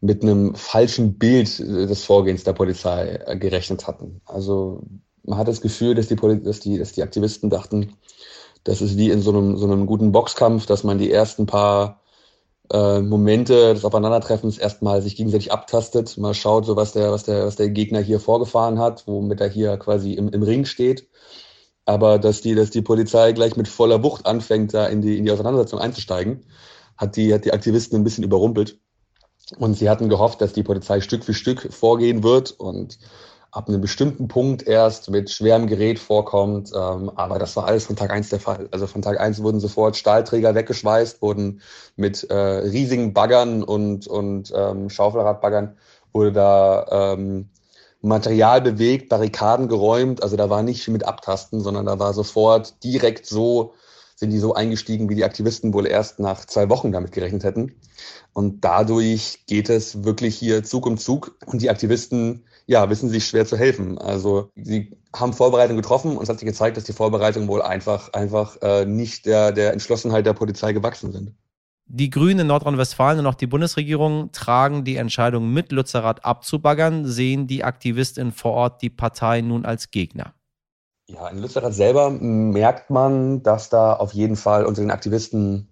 mit 0.00 0.22
einem 0.22 0.54
falschen 0.54 1.18
Bild 1.18 1.60
äh, 1.60 1.86
des 1.86 2.04
Vorgehens 2.04 2.44
der 2.44 2.52
Polizei 2.52 3.20
äh, 3.26 3.36
gerechnet 3.36 3.86
hatten. 3.86 4.20
Also 4.24 4.82
man 5.24 5.38
hat 5.38 5.48
das 5.48 5.60
Gefühl, 5.60 5.94
dass 5.94 6.08
die, 6.08 6.16
Poli 6.16 6.42
dass 6.42 6.60
die, 6.60 6.78
dass 6.78 6.92
die 6.92 7.02
Aktivisten 7.02 7.50
dachten, 7.50 7.94
das 8.64 8.82
ist 8.82 8.96
wie 8.96 9.10
in 9.10 9.22
so 9.22 9.30
einem, 9.30 9.56
so 9.56 9.66
einem 9.66 9.86
guten 9.86 10.12
Boxkampf, 10.12 10.66
dass 10.66 10.84
man 10.84 10.98
die 10.98 11.10
ersten 11.10 11.46
paar 11.46 12.00
äh, 12.72 13.00
Momente 13.00 13.74
des 13.74 13.84
Aufeinandertreffens 13.84 14.58
erstmal 14.58 15.02
sich 15.02 15.16
gegenseitig 15.16 15.52
abtastet, 15.52 16.16
mal 16.18 16.34
schaut, 16.34 16.66
so 16.66 16.76
was 16.76 16.92
der, 16.92 17.10
was 17.10 17.24
der, 17.24 17.46
was 17.46 17.56
der 17.56 17.70
Gegner 17.70 18.00
hier 18.00 18.20
vorgefahren 18.20 18.78
hat, 18.78 19.06
womit 19.06 19.40
er 19.40 19.48
hier 19.48 19.76
quasi 19.76 20.12
im, 20.12 20.28
im 20.28 20.42
Ring 20.42 20.64
steht. 20.64 21.08
Aber 21.84 22.18
dass 22.18 22.40
die, 22.42 22.54
dass 22.54 22.70
die 22.70 22.82
Polizei 22.82 23.32
gleich 23.32 23.56
mit 23.56 23.66
voller 23.66 24.02
Wucht 24.04 24.26
anfängt, 24.26 24.74
da 24.74 24.86
in 24.86 25.02
die, 25.02 25.18
in 25.18 25.24
die 25.24 25.32
Auseinandersetzung 25.32 25.80
einzusteigen, 25.80 26.46
hat 26.96 27.16
die, 27.16 27.32
hat 27.34 27.44
die 27.44 27.52
Aktivisten 27.52 27.98
ein 27.98 28.04
bisschen 28.04 28.24
überrumpelt. 28.24 28.78
Und 29.58 29.74
sie 29.74 29.90
hatten 29.90 30.08
gehofft, 30.08 30.40
dass 30.40 30.52
die 30.52 30.62
Polizei 30.62 31.00
Stück 31.00 31.24
für 31.24 31.34
Stück 31.34 31.72
vorgehen 31.72 32.22
wird 32.22 32.52
und 32.52 32.98
ab 33.52 33.68
einem 33.68 33.80
bestimmten 33.80 34.28
Punkt 34.28 34.66
erst 34.66 35.10
mit 35.10 35.30
schwerem 35.30 35.66
Gerät 35.66 35.98
vorkommt. 35.98 36.70
Ähm, 36.74 37.10
aber 37.16 37.38
das 37.38 37.56
war 37.56 37.66
alles 37.66 37.86
von 37.86 37.96
Tag 37.96 38.10
eins 38.10 38.28
der 38.28 38.40
Fall. 38.40 38.68
Also 38.70 38.86
von 38.86 39.02
Tag 39.02 39.18
eins 39.18 39.42
wurden 39.42 39.60
sofort 39.60 39.96
Stahlträger 39.96 40.54
weggeschweißt, 40.54 41.20
wurden 41.20 41.60
mit 41.96 42.24
äh, 42.30 42.34
riesigen 42.34 43.12
Baggern 43.12 43.62
und, 43.62 44.06
und 44.06 44.52
ähm, 44.54 44.88
Schaufelradbaggern 44.88 45.76
wurde 46.12 46.32
da 46.32 47.14
ähm, 47.14 47.48
Material 48.02 48.60
bewegt, 48.60 49.08
Barrikaden 49.08 49.68
geräumt. 49.68 50.22
Also 50.22 50.36
da 50.36 50.48
war 50.48 50.62
nicht 50.62 50.82
viel 50.84 50.92
mit 50.92 51.06
Abtasten, 51.06 51.60
sondern 51.60 51.86
da 51.86 51.98
war 51.98 52.14
sofort 52.14 52.82
direkt 52.84 53.26
so, 53.26 53.74
sind 54.20 54.30
die 54.30 54.38
so 54.38 54.54
eingestiegen, 54.54 55.08
wie 55.08 55.14
die 55.14 55.24
Aktivisten 55.24 55.72
wohl 55.72 55.86
erst 55.86 56.20
nach 56.20 56.44
zwei 56.44 56.68
Wochen 56.68 56.92
damit 56.92 57.12
gerechnet 57.12 57.42
hätten. 57.42 57.72
Und 58.34 58.62
dadurch 58.62 59.46
geht 59.46 59.70
es 59.70 60.04
wirklich 60.04 60.36
hier 60.36 60.62
Zug 60.62 60.84
um 60.86 60.98
Zug. 60.98 61.36
Und 61.46 61.62
die 61.62 61.70
Aktivisten, 61.70 62.44
ja, 62.66 62.90
wissen 62.90 63.08
sich 63.08 63.26
schwer 63.26 63.46
zu 63.46 63.56
helfen. 63.56 63.96
Also 63.96 64.50
sie 64.56 64.92
haben 65.16 65.32
Vorbereitungen 65.32 65.80
getroffen 65.80 66.18
und 66.18 66.22
es 66.22 66.28
hat 66.28 66.38
sich 66.38 66.46
gezeigt, 66.46 66.76
dass 66.76 66.84
die 66.84 66.92
Vorbereitungen 66.92 67.48
wohl 67.48 67.62
einfach, 67.62 68.12
einfach 68.12 68.58
äh, 68.60 68.84
nicht 68.84 69.24
der, 69.24 69.52
der 69.52 69.72
Entschlossenheit 69.72 70.26
der 70.26 70.34
Polizei 70.34 70.74
gewachsen 70.74 71.12
sind. 71.12 71.32
Die 71.86 72.10
Grünen 72.10 72.40
in 72.40 72.46
Nordrhein-Westfalen 72.46 73.20
und 73.20 73.26
auch 73.26 73.34
die 73.34 73.46
Bundesregierung 73.46 74.32
tragen 74.32 74.84
die 74.84 74.96
Entscheidung 74.96 75.50
mit, 75.50 75.72
Lützerath 75.72 76.26
abzubaggern. 76.26 77.06
Sehen 77.06 77.46
die 77.46 77.64
Aktivistinnen 77.64 78.32
vor 78.32 78.52
Ort 78.52 78.82
die 78.82 78.90
Partei 78.90 79.40
nun 79.40 79.64
als 79.64 79.90
Gegner? 79.90 80.34
Ja, 81.12 81.28
in 81.28 81.38
Lützerath 81.38 81.74
selber 81.74 82.10
merkt 82.10 82.90
man, 82.90 83.42
dass 83.42 83.68
da 83.68 83.94
auf 83.94 84.12
jeden 84.12 84.36
Fall 84.36 84.64
unter 84.64 84.80
den 84.80 84.92
Aktivisten 84.92 85.68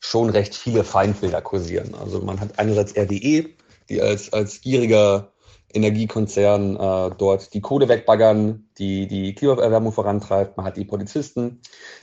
schon 0.00 0.30
recht 0.30 0.54
viele 0.54 0.82
Feindbilder 0.82 1.40
kursieren. 1.42 1.94
Also 1.94 2.20
man 2.20 2.40
hat 2.40 2.58
einerseits 2.58 2.96
RWE, 2.96 3.50
die 3.88 4.02
als, 4.02 4.32
als 4.32 4.60
gieriger 4.60 5.32
Energiekonzern 5.72 6.74
äh, 6.74 7.14
dort 7.16 7.54
die 7.54 7.60
Kohle 7.60 7.88
wegbaggern, 7.88 8.68
die 8.78 9.06
die 9.06 9.32
Klimaerwärmung 9.34 9.92
vorantreibt. 9.92 10.56
Man 10.56 10.66
hat 10.66 10.76
die 10.76 10.84
Polizisten, 10.84 11.60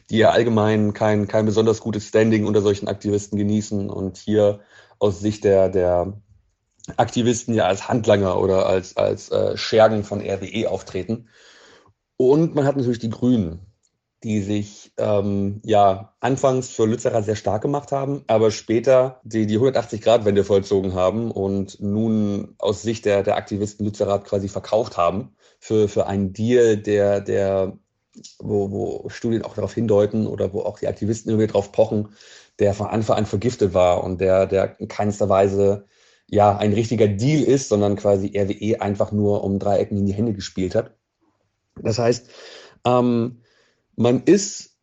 die 0.09 0.19
ja 0.19 0.29
allgemein 0.29 0.93
kein, 0.93 1.27
kein 1.27 1.45
besonders 1.45 1.81
gutes 1.81 2.07
Standing 2.07 2.45
unter 2.45 2.61
solchen 2.61 2.87
Aktivisten 2.87 3.37
genießen 3.37 3.89
und 3.89 4.15
hier 4.15 4.61
aus 4.99 5.19
Sicht 5.19 5.43
der, 5.43 5.67
der 5.67 6.13
Aktivisten 6.95 7.53
ja 7.53 7.65
als 7.65 7.89
Handlanger 7.89 8.39
oder 8.39 8.65
als, 8.67 8.95
als 8.95 9.29
äh, 9.29 9.57
Schergen 9.57 10.05
von 10.05 10.21
RWE 10.21 10.69
auftreten. 10.69 11.27
Und 12.17 12.55
man 12.55 12.65
hat 12.65 12.77
natürlich 12.77 12.99
die 12.99 13.11
Grünen, 13.11 13.59
die 14.23 14.41
sich 14.41 14.91
ähm, 14.97 15.61
ja 15.63 16.13
anfangs 16.19 16.69
für 16.69 16.85
Lützerath 16.85 17.25
sehr 17.25 17.35
stark 17.35 17.61
gemacht 17.61 17.91
haben, 17.91 18.23
aber 18.27 18.49
später 18.49 19.21
die, 19.23 19.45
die 19.45 19.59
180-Grad-Wende 19.59 20.43
vollzogen 20.43 20.95
haben 20.95 21.29
und 21.29 21.79
nun 21.79 22.55
aus 22.57 22.81
Sicht 22.81 23.05
der, 23.05 23.21
der 23.21 23.37
Aktivisten 23.37 23.85
Lützerath 23.85 24.25
quasi 24.25 24.49
verkauft 24.49 24.97
haben 24.97 25.35
für, 25.59 25.87
für 25.87 26.07
einen 26.07 26.33
Deal, 26.33 26.77
der, 26.77 27.21
der 27.21 27.77
wo, 28.39 28.71
wo 28.71 29.09
Studien 29.09 29.43
auch 29.43 29.53
darauf 29.53 29.73
hindeuten 29.73 30.27
oder 30.27 30.53
wo 30.53 30.61
auch 30.61 30.79
die 30.79 30.87
Aktivisten 30.87 31.29
irgendwie 31.29 31.47
darauf 31.47 31.71
pochen, 31.71 32.09
der 32.59 32.73
von 32.73 32.87
Anfang 32.87 33.17
an 33.17 33.25
vergiftet 33.27 33.73
war 33.75 34.03
und 34.03 34.19
der, 34.19 34.47
der 34.47 34.79
in 34.79 34.87
keinster 34.87 35.29
Weise 35.29 35.85
ja 36.27 36.57
ein 36.57 36.73
richtiger 36.73 37.07
Deal 37.07 37.43
ist, 37.43 37.69
sondern 37.69 37.95
quasi 37.95 38.31
RWE 38.35 38.81
einfach 38.81 39.11
nur 39.11 39.43
um 39.43 39.59
Dreiecken 39.59 39.97
in 39.97 40.05
die 40.05 40.13
Hände 40.13 40.33
gespielt 40.33 40.75
hat. 40.75 40.96
Das 41.83 41.99
heißt, 41.99 42.27
ähm, 42.85 43.41
man 43.95 44.23
ist 44.23 44.77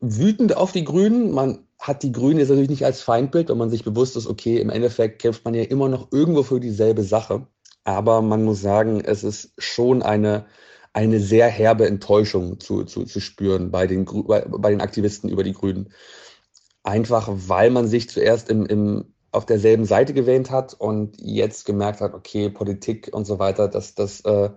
wütend 0.00 0.56
auf 0.56 0.72
die 0.72 0.84
Grünen. 0.84 1.30
Man 1.30 1.66
hat 1.78 2.02
die 2.02 2.12
Grünen 2.12 2.38
jetzt 2.38 2.48
natürlich 2.48 2.70
nicht 2.70 2.84
als 2.84 3.02
Feindbild, 3.02 3.48
wenn 3.48 3.58
man 3.58 3.70
sich 3.70 3.84
bewusst 3.84 4.16
ist, 4.16 4.26
okay, 4.26 4.58
im 4.58 4.70
Endeffekt 4.70 5.20
kämpft 5.20 5.44
man 5.44 5.54
ja 5.54 5.62
immer 5.62 5.88
noch 5.88 6.12
irgendwo 6.12 6.42
für 6.42 6.60
dieselbe 6.60 7.02
Sache. 7.02 7.46
Aber 7.84 8.22
man 8.22 8.44
muss 8.44 8.60
sagen, 8.60 9.00
es 9.00 9.24
ist 9.24 9.52
schon 9.58 10.02
eine, 10.02 10.46
eine 10.92 11.20
sehr 11.20 11.48
herbe 11.48 11.86
Enttäuschung 11.86 12.60
zu, 12.60 12.84
zu, 12.84 13.04
zu 13.04 13.20
spüren 13.20 13.70
bei 13.70 13.86
den, 13.86 14.04
bei, 14.04 14.44
bei 14.46 14.70
den 14.70 14.80
Aktivisten 14.80 15.30
über 15.30 15.42
die 15.42 15.54
Grünen. 15.54 15.92
Einfach 16.82 17.28
weil 17.30 17.70
man 17.70 17.88
sich 17.88 18.08
zuerst 18.08 18.48
im, 18.50 18.66
im, 18.66 19.14
auf 19.32 19.46
derselben 19.46 19.84
Seite 19.84 20.12
gewähnt 20.12 20.50
hat 20.50 20.74
und 20.74 21.20
jetzt 21.20 21.64
gemerkt 21.64 22.00
hat, 22.00 22.14
okay, 22.14 22.50
Politik 22.50 23.10
und 23.12 23.26
so 23.26 23.38
weiter, 23.38 23.68
dass 23.68 23.94
das 23.94 24.20
äh, 24.22 24.50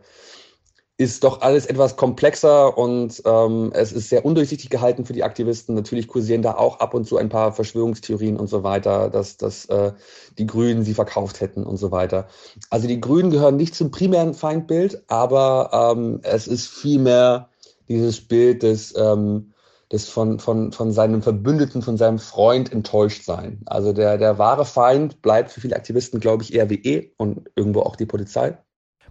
ist 1.04 1.24
doch 1.24 1.42
alles 1.42 1.66
etwas 1.66 1.98
komplexer 1.98 2.78
und 2.78 3.22
ähm, 3.26 3.72
es 3.74 3.92
ist 3.92 4.10
sehr 4.10 4.26
undurchsichtig 4.26 4.70
gehalten 4.70 5.06
für 5.06 5.14
die 5.14 5.24
Aktivisten. 5.24 5.76
Natürlich 5.76 6.08
kursieren 6.08 6.42
da 6.42 6.56
auch 6.56 6.80
ab 6.80 6.94
und 6.94 7.06
zu 7.06 7.18
ein 7.18 7.30
paar 7.30 7.52
Verschwörungstheorien 7.54 8.38
und 8.38 8.48
so 8.48 8.64
weiter, 8.64 9.10
dass, 9.10 9.38
dass 9.38 9.66
äh, 9.66 9.92
die 10.38 10.48
Grünen 10.48 10.84
sie 10.84 10.94
verkauft 10.94 11.42
hätten 11.42 11.64
und 11.64 11.78
so 11.78 11.92
weiter. 11.92 12.28
Also 12.70 12.88
die 12.88 13.00
Grünen 13.00 13.32
gehören 13.32 13.58
nicht 13.58 13.76
zum 13.76 13.92
primären 13.92 14.34
Feindbild, 14.34 15.04
aber 15.08 15.94
ähm, 15.96 16.22
es 16.24 16.48
ist 16.48 16.68
vielmehr 16.68 17.50
dieses 17.90 18.22
Bild 18.22 18.64
des, 18.64 18.96
ähm, 18.98 19.54
des 19.92 20.10
von, 20.10 20.40
von, 20.40 20.72
von 20.72 20.92
seinem 20.92 21.22
Verbündeten, 21.22 21.82
von 21.82 21.98
seinem 21.98 22.20
Freund 22.20 22.72
enttäuscht 22.72 23.26
sein. 23.26 23.62
Also 23.66 23.94
der, 23.94 24.18
der 24.18 24.38
wahre 24.38 24.66
Feind 24.66 25.22
bleibt 25.22 25.52
für 25.52 25.62
viele 25.62 25.76
Aktivisten, 25.76 26.20
glaube 26.20 26.44
ich, 26.44 26.58
RWE 26.58 27.12
und 27.18 27.50
irgendwo 27.56 27.82
auch 27.82 27.96
die 27.96 28.06
Polizei. 28.06 28.58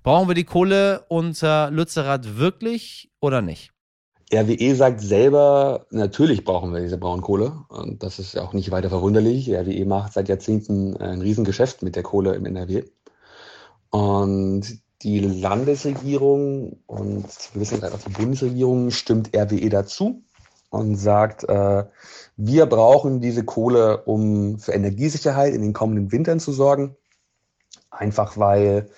Brauchen 0.03 0.29
wir 0.29 0.35
die 0.35 0.45
Kohle 0.45 1.05
unter 1.09 1.71
Lützerath 1.71 2.37
wirklich 2.37 3.13
oder 3.21 3.41
nicht? 3.41 3.73
RWE 4.35 4.75
sagt 4.75 5.01
selber, 5.01 5.87
natürlich 5.91 6.45
brauchen 6.45 6.73
wir 6.73 6.81
diese 6.81 6.99
Braunkohle. 6.99 7.53
Und 7.69 8.03
das 8.03 8.19
ist 8.19 8.37
auch 8.37 8.53
nicht 8.53 8.73
weiter 8.73 8.89
verwunderlich. 8.89 9.49
RWE 9.51 9.85
macht 9.85 10.15
seit 10.15 10.29
Jahrzehnten 10.29 10.97
ein 10.97 11.21
Riesengeschäft 11.21 11.83
mit 11.83 11.95
der 11.95 12.03
Kohle 12.03 12.35
im 12.35 12.47
NRW. 12.47 12.83
Und 13.91 14.81
die 15.03 15.21
Landesregierung 15.21 16.79
und 16.87 17.27
wir 17.53 17.61
wissen 17.61 17.85
auch 17.85 17.99
die 17.99 18.13
Bundesregierung 18.13 18.91
stimmt 18.91 19.37
RWE 19.37 19.69
dazu 19.69 20.23
und 20.71 20.97
sagt, 20.97 21.45
äh, 21.45 21.85
wir 22.37 22.67
brauchen 22.67 23.21
diese 23.21 23.45
Kohle, 23.45 24.03
um 24.05 24.59
für 24.59 24.73
Energiesicherheit 24.73 25.55
in 25.55 25.63
den 25.63 25.75
kommenden 25.75 26.11
Wintern 26.11 26.41
zu 26.41 26.53
sorgen. 26.53 26.97
Einfach 27.91 28.39
weil 28.39 28.89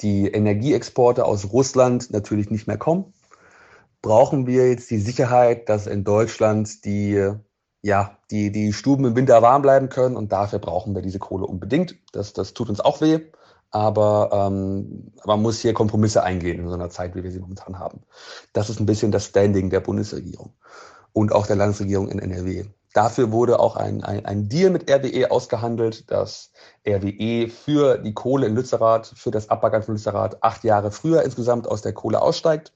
die 0.00 0.26
Energieexporte 0.26 1.24
aus 1.24 1.52
Russland 1.52 2.10
natürlich 2.10 2.50
nicht 2.50 2.66
mehr 2.66 2.78
kommen, 2.78 3.12
brauchen 4.02 4.46
wir 4.46 4.68
jetzt 4.68 4.90
die 4.90 4.98
Sicherheit, 4.98 5.68
dass 5.68 5.86
in 5.86 6.04
Deutschland 6.04 6.84
die, 6.84 7.32
ja, 7.82 8.18
die, 8.30 8.52
die 8.52 8.72
Stuben 8.72 9.06
im 9.06 9.16
Winter 9.16 9.40
warm 9.40 9.62
bleiben 9.62 9.88
können 9.88 10.16
und 10.16 10.32
dafür 10.32 10.58
brauchen 10.58 10.94
wir 10.94 11.02
diese 11.02 11.18
Kohle 11.18 11.46
unbedingt. 11.46 11.96
Das, 12.12 12.32
das 12.32 12.52
tut 12.52 12.68
uns 12.68 12.80
auch 12.80 13.00
weh, 13.00 13.20
aber 13.70 14.30
ähm, 14.32 15.12
man 15.24 15.40
muss 15.40 15.60
hier 15.60 15.72
Kompromisse 15.72 16.22
eingehen 16.22 16.60
in 16.60 16.68
so 16.68 16.74
einer 16.74 16.90
Zeit, 16.90 17.14
wie 17.16 17.22
wir 17.22 17.32
sie 17.32 17.40
momentan 17.40 17.78
haben. 17.78 18.02
Das 18.52 18.68
ist 18.68 18.78
ein 18.78 18.86
bisschen 18.86 19.10
das 19.10 19.26
Standing 19.26 19.70
der 19.70 19.80
Bundesregierung 19.80 20.52
und 21.12 21.32
auch 21.32 21.46
der 21.46 21.56
Landesregierung 21.56 22.08
in 22.08 22.18
NRW. 22.18 22.66
Dafür 22.94 23.32
wurde 23.32 23.58
auch 23.58 23.74
ein, 23.74 24.04
ein, 24.04 24.24
ein 24.24 24.48
Deal 24.48 24.70
mit 24.70 24.88
RWE 24.88 25.32
ausgehandelt, 25.32 26.08
dass 26.12 26.52
RWE 26.86 27.48
für 27.48 27.98
die 27.98 28.14
Kohle 28.14 28.46
in 28.46 28.54
Lützerath, 28.54 29.12
für 29.16 29.32
das 29.32 29.50
Abbaggern 29.50 29.82
von 29.82 29.96
Lützerath 29.96 30.42
acht 30.44 30.62
Jahre 30.62 30.92
früher 30.92 31.22
insgesamt 31.22 31.66
aus 31.66 31.82
der 31.82 31.92
Kohle 31.92 32.22
aussteigt 32.22 32.72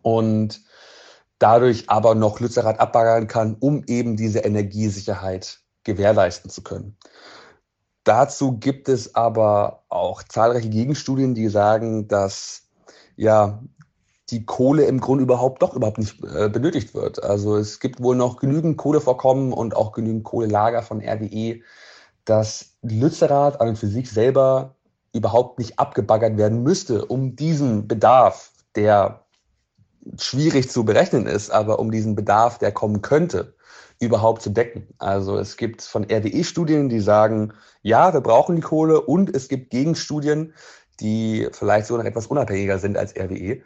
und 0.00 0.62
dadurch 1.38 1.90
aber 1.90 2.14
noch 2.14 2.40
Lützerath 2.40 2.80
abbaggern 2.80 3.26
kann, 3.26 3.56
um 3.60 3.84
eben 3.86 4.16
diese 4.16 4.38
Energiesicherheit 4.40 5.60
gewährleisten 5.84 6.50
zu 6.50 6.62
können. 6.62 6.96
Dazu 8.04 8.58
gibt 8.58 8.88
es 8.88 9.14
aber 9.14 9.84
auch 9.90 10.22
zahlreiche 10.22 10.70
Gegenstudien, 10.70 11.34
die 11.34 11.48
sagen, 11.48 12.08
dass 12.08 12.70
ja 13.16 13.62
die 14.30 14.44
Kohle 14.44 14.84
im 14.84 15.00
Grunde 15.00 15.24
überhaupt 15.24 15.62
doch 15.62 15.74
überhaupt 15.74 15.98
nicht 15.98 16.22
äh, 16.24 16.48
benötigt 16.48 16.94
wird. 16.94 17.22
Also 17.22 17.56
es 17.56 17.80
gibt 17.80 18.02
wohl 18.02 18.16
noch 18.16 18.36
genügend 18.36 18.76
Kohlevorkommen 18.76 19.52
und 19.52 19.74
auch 19.74 19.92
genügend 19.92 20.24
Kohlelager 20.24 20.82
von 20.82 21.00
RWE, 21.00 21.60
dass 22.24 22.74
Lützerath 22.82 23.60
an 23.60 23.68
und 23.68 23.78
für 23.78 23.86
sich 23.86 24.10
selber 24.10 24.74
überhaupt 25.14 25.58
nicht 25.58 25.78
abgebaggert 25.78 26.36
werden 26.36 26.62
müsste, 26.62 27.06
um 27.06 27.36
diesen 27.36 27.88
Bedarf, 27.88 28.52
der 28.74 29.24
schwierig 30.18 30.70
zu 30.70 30.84
berechnen 30.84 31.26
ist, 31.26 31.50
aber 31.50 31.78
um 31.78 31.90
diesen 31.90 32.14
Bedarf, 32.14 32.58
der 32.58 32.72
kommen 32.72 33.00
könnte, 33.02 33.54
überhaupt 34.00 34.42
zu 34.42 34.50
decken. 34.50 34.86
Also 34.98 35.38
es 35.38 35.56
gibt 35.56 35.82
von 35.82 36.04
RWE-Studien, 36.04 36.88
die 36.88 37.00
sagen, 37.00 37.52
ja, 37.82 38.12
wir 38.12 38.20
brauchen 38.20 38.56
die 38.56 38.62
Kohle 38.62 39.00
und 39.00 39.34
es 39.34 39.48
gibt 39.48 39.70
Gegenstudien, 39.70 40.54
die 41.00 41.48
vielleicht 41.52 41.86
sogar 41.86 42.04
noch 42.04 42.10
etwas 42.10 42.26
unabhängiger 42.26 42.78
sind 42.78 42.96
als 42.96 43.14
RWE, 43.16 43.62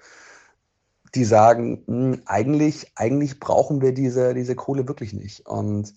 die 1.14 1.24
sagen, 1.24 1.82
mh, 1.86 2.12
hm, 2.12 2.22
eigentlich, 2.26 2.92
eigentlich 2.94 3.40
brauchen 3.40 3.80
wir 3.80 3.92
diese, 3.92 4.34
diese 4.34 4.54
Kohle 4.54 4.88
wirklich 4.88 5.12
nicht. 5.12 5.46
Und 5.46 5.94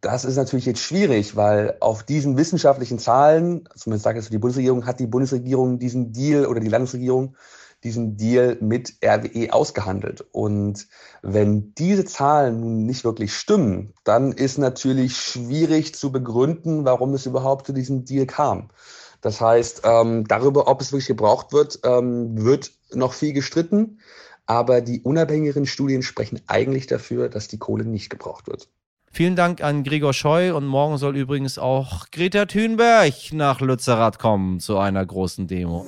das 0.00 0.24
ist 0.24 0.36
natürlich 0.36 0.66
jetzt 0.66 0.80
schwierig, 0.80 1.36
weil 1.36 1.76
auf 1.80 2.02
diesen 2.02 2.36
wissenschaftlichen 2.36 2.98
Zahlen, 2.98 3.68
zumindest 3.76 4.04
sagt 4.04 4.18
es 4.18 4.30
die 4.30 4.38
Bundesregierung, 4.38 4.84
hat 4.84 4.98
die 4.98 5.06
Bundesregierung 5.06 5.78
diesen 5.78 6.12
Deal 6.12 6.46
oder 6.46 6.60
die 6.60 6.68
Landesregierung 6.68 7.36
diesen 7.84 8.16
Deal 8.16 8.58
mit 8.60 8.94
RWE 9.04 9.52
ausgehandelt. 9.52 10.24
Und 10.32 10.86
wenn 11.22 11.74
diese 11.74 12.04
Zahlen 12.04 12.60
nun 12.60 12.86
nicht 12.86 13.04
wirklich 13.04 13.34
stimmen, 13.34 13.92
dann 14.04 14.32
ist 14.32 14.58
natürlich 14.58 15.16
schwierig 15.16 15.94
zu 15.94 16.12
begründen, 16.12 16.84
warum 16.84 17.14
es 17.14 17.26
überhaupt 17.26 17.66
zu 17.66 17.72
diesem 17.72 18.04
Deal 18.04 18.26
kam. 18.26 18.70
Das 19.20 19.40
heißt, 19.40 19.82
ähm, 19.84 20.26
darüber, 20.26 20.66
ob 20.68 20.80
es 20.80 20.92
wirklich 20.92 21.06
gebraucht 21.06 21.52
wird, 21.52 21.80
ähm, 21.84 22.44
wird 22.44 22.72
noch 22.94 23.12
viel 23.12 23.32
gestritten. 23.32 23.98
Aber 24.46 24.80
die 24.80 25.02
unabhängigen 25.02 25.66
Studien 25.66 26.02
sprechen 26.02 26.40
eigentlich 26.46 26.86
dafür, 26.86 27.28
dass 27.28 27.48
die 27.48 27.58
Kohle 27.58 27.84
nicht 27.84 28.10
gebraucht 28.10 28.48
wird. 28.48 28.68
Vielen 29.10 29.36
Dank 29.36 29.62
an 29.62 29.84
Gregor 29.84 30.14
Scheu 30.14 30.56
und 30.56 30.66
morgen 30.66 30.96
soll 30.96 31.16
übrigens 31.16 31.58
auch 31.58 32.06
Greta 32.10 32.46
Thunberg 32.46 33.32
nach 33.32 33.60
Lützerath 33.60 34.18
kommen 34.18 34.58
zu 34.58 34.78
einer 34.78 35.04
großen 35.04 35.46
Demo. 35.46 35.84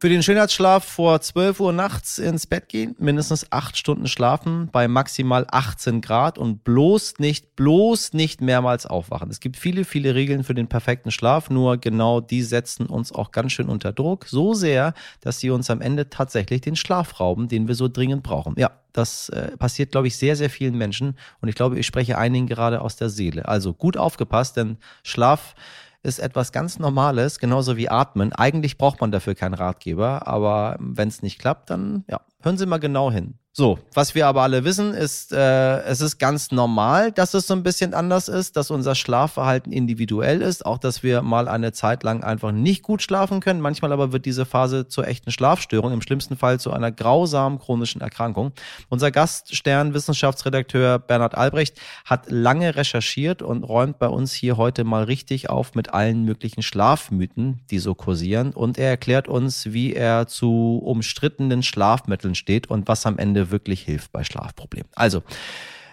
Für 0.00 0.08
den 0.08 0.22
Schönheitsschlaf 0.22 0.82
vor 0.82 1.20
12 1.20 1.60
Uhr 1.60 1.74
nachts 1.74 2.16
ins 2.16 2.46
Bett 2.46 2.70
gehen, 2.70 2.96
mindestens 2.98 3.52
8 3.52 3.76
Stunden 3.76 4.08
schlafen 4.08 4.70
bei 4.72 4.88
maximal 4.88 5.46
18 5.50 6.00
Grad 6.00 6.38
und 6.38 6.64
bloß 6.64 7.18
nicht, 7.18 7.54
bloß 7.54 8.14
nicht 8.14 8.40
mehrmals 8.40 8.86
aufwachen. 8.86 9.28
Es 9.28 9.40
gibt 9.40 9.58
viele, 9.58 9.84
viele 9.84 10.14
Regeln 10.14 10.42
für 10.42 10.54
den 10.54 10.68
perfekten 10.68 11.10
Schlaf, 11.10 11.50
nur 11.50 11.76
genau 11.76 12.22
die 12.22 12.40
setzen 12.40 12.86
uns 12.86 13.12
auch 13.12 13.30
ganz 13.30 13.52
schön 13.52 13.68
unter 13.68 13.92
Druck. 13.92 14.24
So 14.24 14.54
sehr, 14.54 14.94
dass 15.20 15.38
sie 15.38 15.50
uns 15.50 15.68
am 15.68 15.82
Ende 15.82 16.08
tatsächlich 16.08 16.62
den 16.62 16.76
Schlaf 16.76 17.20
rauben, 17.20 17.48
den 17.48 17.68
wir 17.68 17.74
so 17.74 17.86
dringend 17.86 18.22
brauchen. 18.22 18.54
Ja, 18.56 18.70
das 18.94 19.28
äh, 19.28 19.54
passiert, 19.58 19.92
glaube 19.92 20.06
ich, 20.06 20.16
sehr, 20.16 20.34
sehr 20.34 20.48
vielen 20.48 20.78
Menschen 20.78 21.14
und 21.42 21.50
ich 21.50 21.54
glaube, 21.54 21.78
ich 21.78 21.84
spreche 21.84 22.16
einigen 22.16 22.46
gerade 22.46 22.80
aus 22.80 22.96
der 22.96 23.10
Seele. 23.10 23.46
Also 23.46 23.74
gut 23.74 23.98
aufgepasst, 23.98 24.56
denn 24.56 24.78
Schlaf 25.02 25.54
ist 26.02 26.18
etwas 26.18 26.52
ganz 26.52 26.78
Normales, 26.78 27.38
genauso 27.38 27.76
wie 27.76 27.88
Atmen. 27.88 28.32
Eigentlich 28.32 28.78
braucht 28.78 29.00
man 29.00 29.10
dafür 29.12 29.34
keinen 29.34 29.54
Ratgeber, 29.54 30.26
aber 30.26 30.76
wenn 30.78 31.08
es 31.08 31.22
nicht 31.22 31.38
klappt, 31.38 31.70
dann 31.70 32.04
ja, 32.08 32.20
hören 32.42 32.56
Sie 32.56 32.66
mal 32.66 32.78
genau 32.78 33.10
hin. 33.10 33.34
So, 33.52 33.80
was 33.94 34.14
wir 34.14 34.28
aber 34.28 34.42
alle 34.42 34.62
wissen, 34.62 34.94
ist, 34.94 35.32
äh, 35.32 35.80
es 35.80 36.00
ist 36.00 36.18
ganz 36.18 36.52
normal, 36.52 37.10
dass 37.10 37.34
es 37.34 37.48
so 37.48 37.54
ein 37.54 37.64
bisschen 37.64 37.94
anders 37.94 38.28
ist, 38.28 38.56
dass 38.56 38.70
unser 38.70 38.94
Schlafverhalten 38.94 39.72
individuell 39.72 40.40
ist, 40.40 40.64
auch 40.64 40.78
dass 40.78 41.02
wir 41.02 41.22
mal 41.22 41.48
eine 41.48 41.72
Zeit 41.72 42.04
lang 42.04 42.22
einfach 42.22 42.52
nicht 42.52 42.84
gut 42.84 43.02
schlafen 43.02 43.40
können. 43.40 43.60
Manchmal 43.60 43.90
aber 43.90 44.12
wird 44.12 44.24
diese 44.24 44.46
Phase 44.46 44.86
zur 44.86 45.08
echten 45.08 45.32
Schlafstörung, 45.32 45.92
im 45.92 46.00
schlimmsten 46.00 46.36
Fall 46.36 46.60
zu 46.60 46.72
einer 46.72 46.92
grausamen 46.92 47.58
chronischen 47.58 48.00
Erkrankung. 48.00 48.52
Unser 48.88 49.10
Gaststern, 49.10 49.94
Wissenschaftsredakteur 49.94 51.00
Bernhard 51.00 51.34
Albrecht, 51.34 51.76
hat 52.04 52.30
lange 52.30 52.76
recherchiert 52.76 53.42
und 53.42 53.64
räumt 53.64 53.98
bei 53.98 54.06
uns 54.06 54.32
hier 54.32 54.58
heute 54.58 54.84
mal 54.84 55.02
richtig 55.02 55.50
auf 55.50 55.74
mit 55.74 55.92
allen 55.92 56.24
möglichen 56.24 56.62
Schlafmythen, 56.62 57.58
die 57.72 57.80
so 57.80 57.96
kursieren. 57.96 58.52
Und 58.52 58.78
er 58.78 58.90
erklärt 58.90 59.26
uns, 59.26 59.72
wie 59.72 59.92
er 59.92 60.28
zu 60.28 60.80
umstrittenen 60.84 61.64
Schlafmitteln 61.64 62.36
steht 62.36 62.70
und 62.70 62.86
was 62.86 63.06
am 63.06 63.18
Ende 63.18 63.39
Ende 63.40 63.50
wirklich 63.50 63.82
hilft 63.82 64.12
bei 64.12 64.22
Schlafproblemen. 64.24 64.90
Also, 64.94 65.22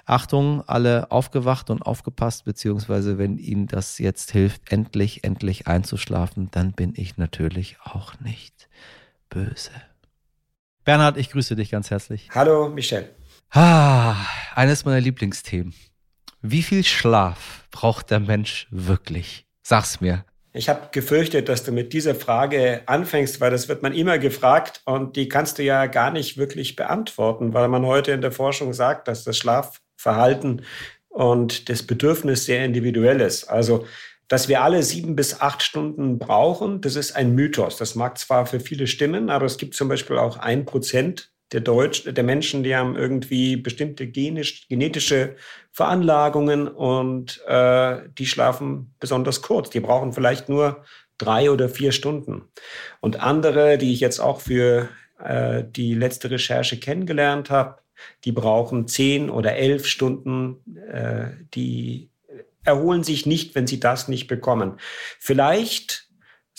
Achtung, 0.06 0.64
alle 0.68 1.12
aufgewacht 1.12 1.70
und 1.70 1.82
aufgepasst, 1.82 2.46
beziehungsweise 2.46 3.18
wenn 3.18 3.38
Ihnen 3.38 3.68
das 3.68 3.98
jetzt 4.00 4.32
hilft, 4.32 4.72
endlich, 4.72 5.24
endlich 5.24 5.68
einzuschlafen, 5.68 6.50
dann 6.52 6.74
bin 6.74 6.94
ich 6.96 7.18
natürlich 7.18 7.78
auch 7.84 8.20
nicht 8.20 8.70
böse. 9.30 9.72
Bernhard, 10.84 11.18
ich 11.18 11.30
grüße 11.32 11.56
dich 11.56 11.72
ganz 11.72 11.90
herzlich. 11.90 12.30
Hallo, 12.34 12.70
Michel. 12.70 13.10
Ah, 13.52 14.16
eines 14.56 14.86
meiner 14.86 15.02
Lieblingsthemen. 15.02 15.74
Wie 16.42 16.64
viel 16.64 16.84
Schlaf 16.84 17.68
braucht 17.72 18.12
der 18.12 18.20
Mensch 18.20 18.68
wirklich? 18.72 19.46
Sag's 19.62 20.00
mir. 20.00 20.24
Ich 20.58 20.70
habe 20.70 20.90
gefürchtet, 20.92 21.50
dass 21.50 21.64
du 21.64 21.72
mit 21.72 21.94
dieser 21.94 22.16
Frage 22.16 22.82
anfängst, 22.88 23.40
weil 23.40 23.52
das 23.52 23.70
wird 23.70 23.84
man 23.84 23.94
immer 23.94 24.18
gefragt 24.18 24.82
und 24.86 25.16
die 25.16 25.30
kannst 25.30 25.60
du 25.60 25.64
ja 25.64 25.86
gar 25.86 26.10
nicht 26.10 26.38
wirklich 26.38 26.76
beantworten, 26.76 27.54
weil 27.54 27.68
man 27.68 27.86
heute 27.86 28.12
in 28.12 28.22
der 28.22 28.32
Forschung 28.32 28.74
sagt, 28.74 29.08
dass 29.08 29.24
das 29.24 29.38
Schlafverhalten 29.38 30.64
und 31.10 31.70
das 31.70 31.84
Bedürfnis 31.84 32.46
sehr 32.46 32.66
individuell 32.66 33.22
ist. 33.22 33.44
Also, 33.44 33.86
dass 34.28 34.48
wir 34.48 34.64
alle 34.64 34.82
sieben 34.82 35.16
bis 35.16 35.40
acht 35.42 35.62
Stunden 35.62 36.18
brauchen, 36.18 36.82
das 36.82 36.96
ist 36.96 37.16
ein 37.16 37.36
Mythos. 37.36 37.78
Das 37.78 37.94
mag 37.94 38.18
zwar 38.18 38.48
für 38.48 38.60
viele 38.60 38.88
stimmen, 38.88 39.30
aber 39.30 39.46
es 39.46 39.58
gibt 39.58 39.76
zum 39.76 39.90
Beispiel 39.90 40.18
auch 40.18 40.38
ein 40.38 40.66
Prozent 40.66 41.32
der 41.52 41.62
Deutsch, 41.62 42.04
der 42.06 42.24
Menschen, 42.24 42.64
die 42.64 42.76
haben 42.76 42.96
irgendwie 42.96 43.56
bestimmte 43.56 44.08
genisch, 44.08 44.68
genetische 44.68 45.36
Veranlagungen 45.72 46.68
und 46.68 47.42
äh, 47.48 48.02
die 48.18 48.26
schlafen 48.26 48.94
besonders 49.00 49.42
kurz. 49.42 49.70
Die 49.70 49.80
brauchen 49.80 50.12
vielleicht 50.12 50.50
nur 50.50 50.84
drei 51.18 51.50
oder 51.50 51.70
vier 51.70 51.92
Stunden. 51.92 52.44
Und 53.00 53.22
andere, 53.22 53.78
die 53.78 53.94
ich 53.94 54.00
jetzt 54.00 54.20
auch 54.20 54.42
für 54.42 54.90
äh, 55.24 55.64
die 55.66 55.94
letzte 55.94 56.30
Recherche 56.32 56.80
kennengelernt 56.80 57.50
habe, 57.50 57.80
die 58.26 58.32
brauchen 58.32 58.88
zehn 58.88 59.30
oder 59.30 59.56
elf 59.56 59.88
Stunden. 59.88 60.58
Äh, 60.92 61.46
die 61.54 62.12
erholen 62.64 63.04
sich 63.04 63.26
nicht, 63.26 63.56
wenn 63.56 63.66
sie 63.66 63.80
das 63.80 64.08
nicht 64.08 64.28
bekommen. 64.28 64.80
Vielleicht 65.20 66.07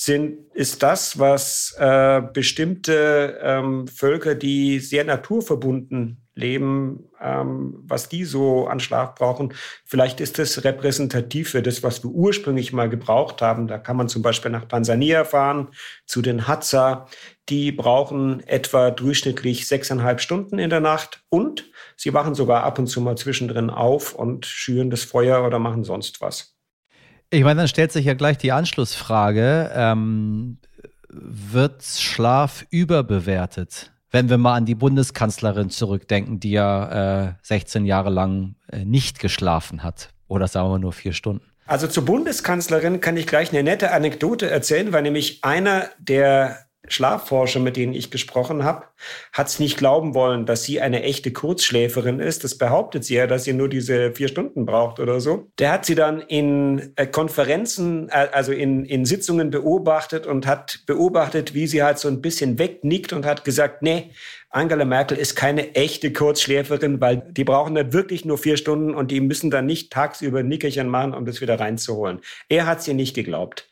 sind, 0.01 0.55
ist 0.55 0.85
das, 0.85 1.19
was 1.19 1.75
äh, 1.77 2.23
bestimmte 2.33 3.37
ähm, 3.43 3.89
Völker, 3.89 4.37
die 4.37 4.79
sehr 4.79 5.03
naturverbunden 5.03 6.23
leben, 6.37 7.09
ähm, 7.21 7.83
was 7.83 8.09
die 8.09 8.25
so 8.25 8.69
an 8.69 8.79
Schlaf 8.79 9.17
brauchen. 9.17 9.55
Vielleicht 9.85 10.21
ist 10.21 10.39
das 10.39 10.63
repräsentativ 10.63 11.51
für 11.51 11.63
das, 11.63 11.83
was 11.83 12.05
wir 12.05 12.13
ursprünglich 12.13 12.73
mal 12.73 12.89
gebraucht 12.89 13.43
haben. 13.43 13.67
Da 13.67 13.77
kann 13.77 13.97
man 13.97 14.09
zum 14.09 14.23
Beispiel 14.23 14.53
nach 14.53 14.67
Tansania 14.67 15.25
fahren, 15.25 15.67
zu 16.07 16.23
den 16.23 16.47
Hadza. 16.47 17.09
Die 17.49 17.73
brauchen 17.73 18.47
etwa 18.47 18.93
durchschnittlich 18.93 19.67
sechseinhalb 19.67 20.21
Stunden 20.21 20.61
in 20.61 20.71
der 20.71 20.81
Nacht 20.81 21.25
und 21.29 21.69
sie 21.97 22.15
wachen 22.15 22.37
sogar 22.37 22.63
ab 22.63 22.79
und 22.79 22.87
zu 22.87 23.01
mal 23.01 23.19
zwischendrin 23.19 23.69
auf 23.69 24.15
und 24.15 24.47
schüren 24.47 24.91
das 24.91 25.03
Feuer 25.03 25.45
oder 25.45 25.59
machen 25.59 25.83
sonst 25.83 26.21
was. 26.21 26.58
Ich 27.31 27.45
meine, 27.45 27.61
dann 27.61 27.69
stellt 27.69 27.93
sich 27.93 28.07
ja 28.07 28.15
gleich 28.15 28.39
die 28.39 28.53
Anschlussfrage, 28.53 29.71
ähm, 29.75 30.59
wird 31.11 31.83
Schlaf 31.83 32.65
überbewertet? 32.71 33.93
Wenn 34.11 34.31
wir 34.31 34.39
mal 34.39 34.55
an 34.55 34.65
die 34.65 34.75
Bundeskanzlerin 34.75 35.69
zurückdenken, 35.69 36.41
die 36.41 36.53
ja 36.53 37.29
äh, 37.29 37.33
16 37.43 37.85
Jahre 37.85 38.09
lang 38.09 38.55
äh, 38.73 38.85
nicht 38.85 39.19
geschlafen 39.19 39.83
hat. 39.83 40.11
Oder 40.27 40.49
sagen 40.49 40.71
wir 40.71 40.79
nur 40.79 40.95
vier 40.95 41.13
Stunden. 41.13 41.45
Also 41.67 41.87
zur 41.87 42.07
Bundeskanzlerin 42.07 43.01
kann 43.01 43.19
ich 43.19 43.27
gleich 43.27 43.51
eine 43.51 43.63
nette 43.63 43.93
Anekdote 43.93 44.49
erzählen, 44.51 44.93
weil 44.93 45.03
nämlich 45.03 45.45
einer 45.45 45.91
der 45.99 46.68
Schlafforscher, 46.89 47.61
mit 47.61 47.77
denen 47.77 47.93
ich 47.93 48.11
gesprochen 48.11 48.65
habe, 48.65 48.85
hat 49.33 49.49
es 49.49 49.59
nicht 49.59 49.77
glauben 49.77 50.15
wollen, 50.15 50.47
dass 50.47 50.65
sie 50.65 50.81
eine 50.81 51.03
echte 51.03 51.33
Kurzschläferin 51.33 52.21
ist. 52.21 52.45
Das 52.45 52.57
behauptet 52.57 53.05
sie 53.05 53.15
ja, 53.15 53.27
dass 53.27 53.45
sie 53.45 53.53
nur 53.53 53.69
diese 53.69 54.13
vier 54.13 54.29
Stunden 54.29 54.67
braucht 54.67 55.01
oder 55.01 55.21
so. 55.21 55.49
Der 55.59 55.73
hat 55.73 55.87
sie 55.87 55.95
dann 55.95 56.21
in 56.21 56.93
äh, 56.97 57.07
Konferenzen, 57.07 58.09
äh, 58.09 58.29
also 58.33 58.53
in, 58.53 58.85
in 58.85 59.05
Sitzungen 59.05 59.51
beobachtet 59.51 60.27
und 60.27 60.47
hat 60.47 60.81
beobachtet, 60.87 61.55
wie 61.55 61.67
sie 61.67 61.83
halt 61.83 61.99
so 61.99 62.09
ein 62.09 62.21
bisschen 62.21 62.59
wegnickt 62.59 63.13
und 63.13 63.27
hat 63.27 63.45
gesagt, 63.45 63.83
nee, 63.83 64.11
Angela 64.51 64.87
Merkel 64.87 65.19
ist 65.19 65.35
keine 65.37 65.75
echte 65.75 66.13
Kurzschläferin, 66.13 67.01
weil 67.01 67.19
die 67.19 67.45
brauchen 67.45 67.75
dann 67.75 67.93
wirklich 67.93 68.25
nur 68.25 68.39
vier 68.39 68.57
Stunden 68.57 68.95
und 68.95 69.11
die 69.11 69.21
müssen 69.21 69.51
dann 69.51 69.67
nicht 69.67 69.93
tagsüber 69.93 70.43
Nickerchen 70.43 70.89
machen, 70.89 71.13
um 71.13 71.27
das 71.27 71.41
wieder 71.43 71.61
reinzuholen. 71.61 72.21
Er 72.49 72.67
hat 72.67 72.83
sie 72.83 72.95
nicht 72.95 73.15
geglaubt. 73.15 73.69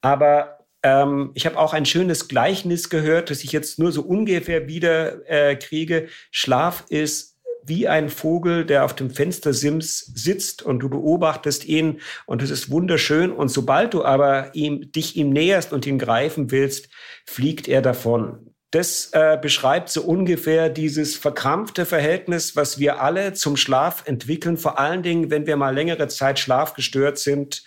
Aber 0.00 0.59
ähm, 0.82 1.30
ich 1.34 1.46
habe 1.46 1.58
auch 1.58 1.72
ein 1.72 1.86
schönes 1.86 2.28
Gleichnis 2.28 2.88
gehört, 2.88 3.30
das 3.30 3.44
ich 3.44 3.52
jetzt 3.52 3.78
nur 3.78 3.92
so 3.92 4.02
ungefähr 4.02 4.68
wieder 4.68 5.28
äh, 5.28 5.56
kriege. 5.56 6.08
Schlaf 6.30 6.84
ist 6.88 7.30
wie 7.64 7.88
ein 7.88 8.08
Vogel, 8.08 8.64
der 8.64 8.84
auf 8.84 8.94
dem 8.94 9.10
Fenstersims 9.10 9.98
sitzt 10.14 10.62
und 10.62 10.80
du 10.80 10.88
beobachtest 10.88 11.66
ihn 11.66 12.00
und 12.26 12.42
es 12.42 12.50
ist 12.50 12.70
wunderschön. 12.70 13.30
Und 13.30 13.48
sobald 13.48 13.92
du 13.92 14.04
aber 14.04 14.54
ihm, 14.54 14.90
dich 14.92 15.16
ihm 15.16 15.30
näherst 15.30 15.72
und 15.72 15.86
ihn 15.86 15.98
greifen 15.98 16.50
willst, 16.50 16.88
fliegt 17.26 17.68
er 17.68 17.82
davon. 17.82 18.46
Das 18.72 19.10
äh, 19.12 19.36
beschreibt 19.40 19.90
so 19.90 20.02
ungefähr 20.02 20.68
dieses 20.68 21.16
verkrampfte 21.16 21.84
Verhältnis, 21.86 22.54
was 22.54 22.78
wir 22.78 23.02
alle 23.02 23.32
zum 23.32 23.56
Schlaf 23.56 24.04
entwickeln, 24.06 24.56
vor 24.56 24.78
allen 24.78 25.02
Dingen, 25.02 25.30
wenn 25.30 25.46
wir 25.46 25.56
mal 25.56 25.74
längere 25.74 26.06
Zeit 26.06 26.38
schlafgestört 26.38 27.18
sind 27.18 27.64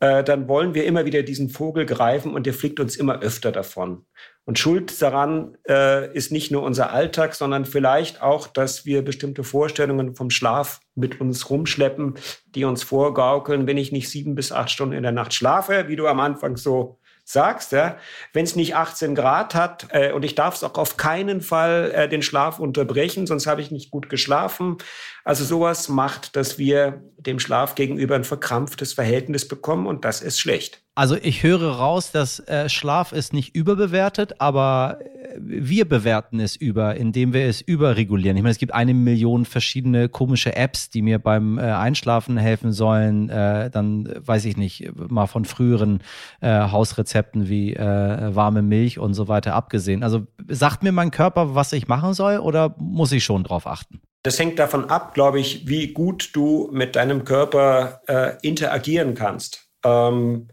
äh, 0.00 0.24
dann 0.24 0.48
wollen 0.48 0.74
wir 0.74 0.86
immer 0.86 1.04
wieder 1.04 1.22
diesen 1.22 1.50
Vogel 1.50 1.84
greifen 1.86 2.34
und 2.34 2.46
der 2.46 2.54
fliegt 2.54 2.80
uns 2.80 2.96
immer 2.96 3.20
öfter 3.20 3.52
davon. 3.52 4.06
Und 4.44 4.58
Schuld 4.58 5.00
daran 5.00 5.56
äh, 5.68 6.12
ist 6.14 6.32
nicht 6.32 6.50
nur 6.50 6.62
unser 6.62 6.90
Alltag, 6.92 7.34
sondern 7.34 7.66
vielleicht 7.66 8.22
auch, 8.22 8.46
dass 8.46 8.86
wir 8.86 9.02
bestimmte 9.02 9.44
Vorstellungen 9.44 10.16
vom 10.16 10.30
Schlaf 10.30 10.80
mit 10.94 11.20
uns 11.20 11.50
rumschleppen, 11.50 12.14
die 12.46 12.64
uns 12.64 12.82
vorgaukeln, 12.82 13.66
wenn 13.66 13.76
ich 13.76 13.92
nicht 13.92 14.08
sieben 14.08 14.34
bis 14.34 14.50
acht 14.52 14.70
Stunden 14.70 14.94
in 14.94 15.02
der 15.02 15.12
Nacht 15.12 15.34
schlafe, 15.34 15.86
wie 15.88 15.96
du 15.96 16.06
am 16.06 16.18
Anfang 16.18 16.56
so 16.56 16.98
sagst, 17.32 17.72
ja, 17.72 17.96
wenn 18.32 18.44
es 18.44 18.56
nicht 18.56 18.74
18 18.74 19.14
Grad 19.14 19.54
hat 19.54 19.88
äh, 19.90 20.12
und 20.12 20.24
ich 20.24 20.34
darf 20.34 20.54
es 20.54 20.64
auch 20.64 20.74
auf 20.74 20.96
keinen 20.96 21.40
Fall 21.40 21.92
äh, 21.94 22.08
den 22.08 22.22
Schlaf 22.22 22.58
unterbrechen, 22.58 23.26
sonst 23.26 23.46
habe 23.46 23.60
ich 23.60 23.70
nicht 23.70 23.90
gut 23.90 24.08
geschlafen. 24.08 24.78
Also 25.24 25.44
sowas 25.44 25.88
macht, 25.88 26.36
dass 26.36 26.58
wir 26.58 27.02
dem 27.18 27.38
Schlaf 27.38 27.74
gegenüber 27.74 28.14
ein 28.14 28.24
verkrampftes 28.24 28.92
Verhältnis 28.92 29.46
bekommen 29.46 29.86
und 29.86 30.04
das 30.04 30.22
ist 30.22 30.40
schlecht. 30.40 30.82
Also 31.00 31.16
ich 31.16 31.42
höre 31.42 31.76
raus, 31.76 32.12
dass 32.12 32.40
äh, 32.40 32.68
Schlaf 32.68 33.12
ist 33.12 33.32
nicht 33.32 33.56
überbewertet, 33.56 34.34
aber 34.38 34.98
äh, 35.00 35.34
wir 35.38 35.88
bewerten 35.88 36.40
es 36.40 36.56
über, 36.56 36.94
indem 36.94 37.32
wir 37.32 37.46
es 37.46 37.62
überregulieren. 37.62 38.36
Ich 38.36 38.42
meine, 38.42 38.50
es 38.50 38.58
gibt 38.58 38.74
eine 38.74 38.92
Million 38.92 39.46
verschiedene 39.46 40.10
komische 40.10 40.56
Apps, 40.56 40.90
die 40.90 41.00
mir 41.00 41.18
beim 41.18 41.56
äh, 41.56 41.62
Einschlafen 41.62 42.36
helfen 42.36 42.72
sollen. 42.72 43.30
Äh, 43.30 43.70
dann 43.70 44.12
weiß 44.14 44.44
ich 44.44 44.58
nicht, 44.58 44.90
mal 44.94 45.26
von 45.26 45.46
früheren 45.46 46.02
äh, 46.42 46.68
Hausrezepten 46.68 47.48
wie 47.48 47.72
äh, 47.74 48.34
warme 48.36 48.60
Milch 48.60 48.98
und 48.98 49.14
so 49.14 49.26
weiter 49.26 49.54
abgesehen. 49.54 50.02
Also 50.02 50.26
sagt 50.48 50.82
mir 50.82 50.92
mein 50.92 51.10
Körper, 51.10 51.54
was 51.54 51.72
ich 51.72 51.88
machen 51.88 52.12
soll 52.12 52.40
oder 52.40 52.74
muss 52.78 53.10
ich 53.12 53.24
schon 53.24 53.42
drauf 53.42 53.66
achten? 53.66 54.02
Das 54.22 54.38
hängt 54.38 54.58
davon 54.58 54.90
ab, 54.90 55.14
glaube 55.14 55.40
ich, 55.40 55.66
wie 55.66 55.94
gut 55.94 56.28
du 56.34 56.68
mit 56.74 56.94
deinem 56.94 57.24
Körper 57.24 58.02
äh, 58.06 58.32
interagieren 58.46 59.14
kannst. 59.14 59.70
Ähm, 59.82 60.48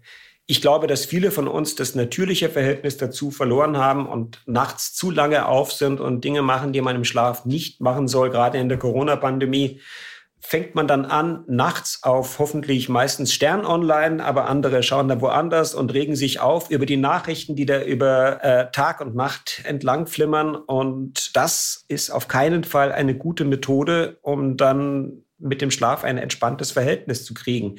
ich 0.50 0.62
glaube, 0.62 0.88
dass 0.88 1.04
viele 1.04 1.32
von 1.32 1.50
uns 1.50 1.76
das 1.76 1.94
natürliche 1.94 2.50
Verhältnis 2.50 2.96
dazu 2.96 3.32
verloren 3.32 3.78
haben 3.78 4.08
und 4.08 4.42
nachts 4.46 4.94
zu 4.94 5.12
lange 5.12 5.46
auf 5.46 5.74
sind 5.74 6.00
und 6.00 6.24
Dinge 6.24 6.42
machen, 6.42 6.72
die 6.72 6.80
man 6.80 6.96
im 6.96 7.04
Schlaf 7.04 7.44
nicht 7.44 7.82
machen 7.82 8.08
soll. 8.08 8.30
Gerade 8.30 8.58
in 8.58 8.70
der 8.70 8.80
Corona-Pandemie 8.80 9.82
fängt 10.40 10.74
man 10.74 10.88
dann 10.88 11.04
an, 11.04 11.44
nachts 11.48 12.04
auf 12.04 12.40
hoffentlich 12.40 12.88
meistens 12.88 13.34
Stern 13.34 13.66
online, 13.66 14.24
aber 14.24 14.48
andere 14.48 14.84
schauen 14.84 15.10
da 15.10 15.20
woanders 15.20 15.76
und 15.76 15.94
regen 15.94 16.16
sich 16.16 16.40
auf 16.40 16.70
über 16.72 16.86
die 16.86 16.96
Nachrichten, 16.96 17.58
die 17.58 17.66
da 17.66 17.82
über 17.82 18.42
äh, 18.42 18.72
Tag 18.72 19.02
und 19.02 19.16
Nacht 19.16 19.64
entlang 19.66 20.08
flimmern. 20.08 20.56
Und 20.56 21.36
das 21.36 21.84
ist 21.90 22.10
auf 22.10 22.30
keinen 22.30 22.64
Fall 22.64 22.94
eine 22.94 23.16
gute 23.18 23.44
Methode, 23.44 24.18
um 24.22 24.56
dann 24.56 25.24
mit 25.38 25.62
dem 25.62 25.72
Schlaf 25.72 26.06
ein 26.06 26.18
entspanntes 26.18 26.72
Verhältnis 26.72 27.26
zu 27.26 27.34
kriegen. 27.34 27.76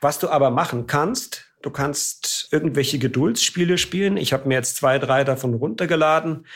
Was 0.00 0.18
du 0.18 0.28
aber 0.28 0.50
machen 0.50 0.88
kannst, 0.88 1.47
Du 1.68 1.72
kannst 1.74 2.48
irgendwelche 2.50 2.98
Geduldsspiele 2.98 3.76
spielen. 3.76 4.16
Ich 4.16 4.32
habe 4.32 4.48
mir 4.48 4.54
jetzt 4.54 4.76
zwei, 4.76 4.98
drei 4.98 5.22
davon 5.22 5.52
runtergeladen, 5.52 6.46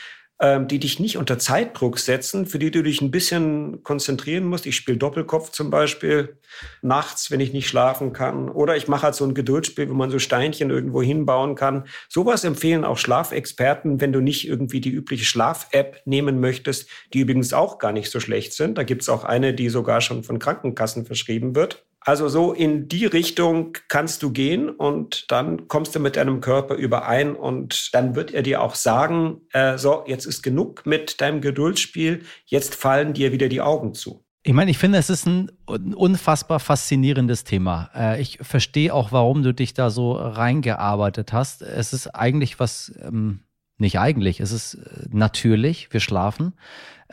ähm, 0.41 0.67
die 0.67 0.79
dich 0.79 0.99
nicht 0.99 1.17
unter 1.17 1.37
Zeitdruck 1.37 1.99
setzen, 1.99 2.47
für 2.47 2.57
die 2.57 2.71
du 2.71 2.81
dich 2.81 2.99
ein 2.99 3.11
bisschen 3.11 3.83
konzentrieren 3.83 4.43
musst. 4.43 4.65
Ich 4.65 4.75
spiele 4.75 4.97
Doppelkopf 4.97 5.51
zum 5.51 5.69
Beispiel 5.69 6.39
nachts, 6.81 7.29
wenn 7.29 7.41
ich 7.41 7.53
nicht 7.53 7.67
schlafen 7.67 8.11
kann. 8.11 8.49
Oder 8.49 8.75
ich 8.75 8.87
mache 8.87 9.03
halt 9.03 9.13
so 9.13 9.23
ein 9.23 9.35
Geduldsspiel, 9.35 9.87
wo 9.87 9.93
man 9.93 10.09
so 10.09 10.17
Steinchen 10.17 10.71
irgendwo 10.71 11.03
hinbauen 11.03 11.53
kann. 11.53 11.85
Sowas 12.09 12.43
empfehlen 12.43 12.83
auch 12.83 12.97
Schlafexperten, 12.97 14.01
wenn 14.01 14.13
du 14.13 14.19
nicht 14.19 14.47
irgendwie 14.47 14.81
die 14.81 14.89
übliche 14.89 15.25
Schlaf-App 15.25 16.01
nehmen 16.05 16.39
möchtest, 16.39 16.89
die 17.13 17.19
übrigens 17.19 17.53
auch 17.53 17.77
gar 17.77 17.91
nicht 17.91 18.09
so 18.09 18.19
schlecht 18.19 18.53
sind. 18.53 18.79
Da 18.79 18.83
gibt 18.83 19.03
es 19.03 19.09
auch 19.09 19.25
eine, 19.25 19.53
die 19.53 19.69
sogar 19.69 20.01
schon 20.01 20.23
von 20.23 20.39
Krankenkassen 20.39 21.05
verschrieben 21.05 21.53
wird. 21.53 21.85
Also 22.05 22.27
so 22.27 22.51
in 22.51 22.89
die 22.89 23.05
Richtung 23.05 23.77
kannst 23.87 24.23
du 24.23 24.31
gehen 24.31 24.69
und 24.69 25.31
dann 25.31 25.67
kommst 25.69 25.95
du 25.95 25.99
mit 25.99 26.17
deinem 26.17 26.41
Körper 26.41 26.75
überein 26.75 27.35
und 27.35 27.93
dann 27.93 28.15
wird 28.15 28.33
er 28.33 28.43
dir 28.43 28.61
auch 28.61 28.75
sagen, 28.75 29.41
äh, 29.53 29.77
so, 29.77 30.03
jetzt 30.05 30.25
ist 30.25 30.43
genug 30.43 30.85
mit 30.85 31.21
deinem 31.21 31.39
Geduldsspiel, 31.39 32.23
jetzt 32.45 32.75
fallen 32.75 33.13
dir 33.13 33.31
wieder 33.31 33.47
die 33.47 33.61
Augen 33.61 33.93
zu. 33.93 34.25
Ich 34.45 34.51
meine, 34.51 34.69
ich 34.69 34.77
finde, 34.77 34.97
es 34.97 35.09
ist 35.09 35.25
ein 35.25 35.49
unfassbar 35.65 36.59
faszinierendes 36.59 37.45
Thema. 37.45 37.89
Äh, 37.95 38.21
ich 38.21 38.39
verstehe 38.41 38.93
auch, 38.93 39.13
warum 39.13 39.41
du 39.41 39.53
dich 39.53 39.73
da 39.73 39.89
so 39.89 40.11
reingearbeitet 40.11 41.31
hast. 41.31 41.61
Es 41.61 41.93
ist 41.93 42.07
eigentlich 42.07 42.59
was, 42.59 42.93
ähm, 43.01 43.39
nicht 43.77 43.99
eigentlich, 43.99 44.41
es 44.41 44.51
ist 44.51 44.73
äh, 44.73 45.07
natürlich, 45.09 45.93
wir 45.93 46.01
schlafen. 46.01 46.53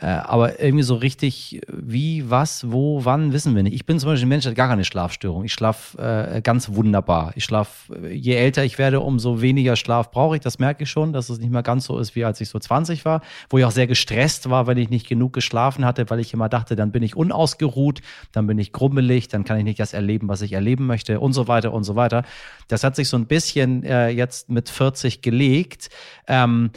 Äh, 0.01 0.07
aber 0.07 0.59
irgendwie 0.59 0.83
so 0.83 0.95
richtig, 0.95 1.61
wie, 1.67 2.27
was, 2.27 2.71
wo, 2.71 3.05
wann, 3.05 3.33
wissen 3.33 3.55
wir 3.55 3.61
nicht. 3.61 3.75
Ich 3.75 3.85
bin 3.85 3.99
zum 3.99 4.09
Beispiel 4.09 4.25
ein 4.25 4.29
Mensch, 4.29 4.43
der 4.43 4.51
hat 4.51 4.57
gar 4.57 4.67
keine 4.67 4.83
Schlafstörung. 4.83 5.43
Ich 5.43 5.53
schlafe 5.53 5.97
äh, 5.99 6.41
ganz 6.41 6.69
wunderbar. 6.73 7.33
Ich 7.35 7.43
schlafe, 7.43 7.95
äh, 7.95 8.11
je 8.11 8.33
älter 8.33 8.63
ich 8.63 8.79
werde, 8.79 8.99
umso 8.99 9.41
weniger 9.41 9.75
Schlaf 9.75 10.09
brauche 10.09 10.35
ich. 10.35 10.41
Das 10.41 10.57
merke 10.57 10.83
ich 10.83 10.89
schon, 10.89 11.13
dass 11.13 11.29
es 11.29 11.37
nicht 11.37 11.51
mehr 11.51 11.61
ganz 11.61 11.85
so 11.85 11.99
ist, 11.99 12.15
wie 12.15 12.25
als 12.25 12.41
ich 12.41 12.49
so 12.49 12.57
20 12.57 13.05
war, 13.05 13.21
wo 13.51 13.59
ich 13.59 13.65
auch 13.65 13.71
sehr 13.71 13.85
gestresst 13.85 14.49
war, 14.49 14.65
wenn 14.65 14.79
ich 14.79 14.89
nicht 14.89 15.07
genug 15.07 15.33
geschlafen 15.33 15.85
hatte, 15.85 16.09
weil 16.09 16.19
ich 16.19 16.33
immer 16.33 16.49
dachte, 16.49 16.75
dann 16.75 16.91
bin 16.91 17.03
ich 17.03 17.15
unausgeruht, 17.15 18.01
dann 18.31 18.47
bin 18.47 18.57
ich 18.57 18.73
grummelig, 18.73 19.27
dann 19.27 19.43
kann 19.43 19.59
ich 19.59 19.63
nicht 19.63 19.79
das 19.79 19.93
erleben, 19.93 20.27
was 20.29 20.41
ich 20.41 20.53
erleben 20.53 20.87
möchte 20.87 21.19
und 21.19 21.33
so 21.33 21.47
weiter 21.47 21.73
und 21.73 21.83
so 21.83 21.95
weiter. 21.95 22.23
Das 22.67 22.83
hat 22.83 22.95
sich 22.95 23.07
so 23.07 23.17
ein 23.17 23.27
bisschen 23.27 23.83
äh, 23.83 24.09
jetzt 24.09 24.49
mit 24.49 24.67
40 24.67 25.21
gelegt. 25.21 25.89
Ähm, 26.27 26.71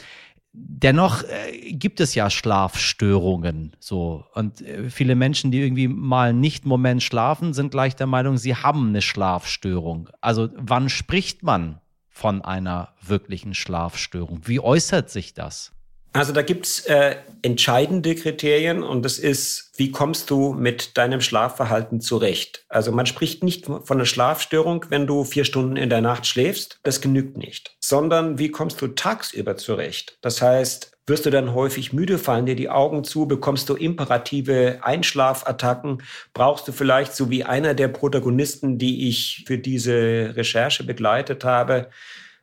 Dennoch 0.57 1.23
äh, 1.23 1.73
gibt 1.73 1.99
es 1.99 2.15
ja 2.15 2.29
Schlafstörungen 2.29 3.75
so 3.79 4.25
und 4.33 4.61
äh, 4.61 4.89
viele 4.89 5.15
Menschen, 5.15 5.51
die 5.51 5.59
irgendwie 5.59 5.89
mal 5.89 6.33
nicht 6.33 6.65
Moment 6.65 7.03
schlafen, 7.03 7.53
sind 7.53 7.71
gleich 7.71 7.95
der 7.97 8.07
Meinung, 8.07 8.37
sie 8.37 8.55
haben 8.55 8.89
eine 8.89 9.01
Schlafstörung. 9.01 10.09
Also 10.21 10.49
wann 10.55 10.87
spricht 10.87 11.43
man 11.43 11.81
von 12.07 12.41
einer 12.41 12.93
wirklichen 13.01 13.53
Schlafstörung? 13.53 14.41
Wie 14.45 14.61
äußert 14.61 15.09
sich 15.09 15.33
das? 15.33 15.74
Also 16.15 16.31
da 16.31 16.43
gibt's 16.43 16.79
äh, 16.85 17.17
entscheidende 17.41 18.15
Kriterien 18.15 18.83
und 18.83 19.03
das 19.03 19.19
ist, 19.19 19.73
wie 19.75 19.91
kommst 19.91 20.29
du 20.29 20.53
mit 20.53 20.97
deinem 20.97 21.19
Schlafverhalten 21.19 21.99
zurecht? 21.99 22.63
Also 22.69 22.93
man 22.93 23.05
spricht 23.05 23.43
nicht 23.43 23.65
von 23.65 23.83
einer 23.89 24.05
Schlafstörung, 24.05 24.85
wenn 24.87 25.07
du 25.07 25.25
vier 25.25 25.43
Stunden 25.43 25.75
in 25.75 25.89
der 25.89 25.99
Nacht 25.99 26.25
schläfst, 26.25 26.79
das 26.83 27.01
genügt 27.01 27.35
nicht, 27.35 27.75
sondern 27.81 28.39
wie 28.39 28.49
kommst 28.49 28.81
du 28.81 28.87
tagsüber 28.87 29.57
zurecht? 29.57 30.17
Das 30.21 30.41
heißt, 30.41 30.93
wirst 31.05 31.25
du 31.25 31.31
dann 31.31 31.53
häufig 31.53 31.91
müde, 31.91 32.17
fallen 32.17 32.45
dir 32.45 32.55
die 32.55 32.69
Augen 32.69 33.03
zu, 33.03 33.27
bekommst 33.27 33.67
du 33.67 33.75
imperative 33.75 34.79
Einschlafattacken, 34.83 36.01
brauchst 36.33 36.65
du 36.65 36.71
vielleicht, 36.71 37.13
so 37.13 37.29
wie 37.29 37.43
einer 37.43 37.73
der 37.73 37.89
Protagonisten, 37.89 38.77
die 38.77 39.09
ich 39.09 39.43
für 39.45 39.57
diese 39.57 40.31
Recherche 40.37 40.85
begleitet 40.85 41.43
habe, 41.43 41.89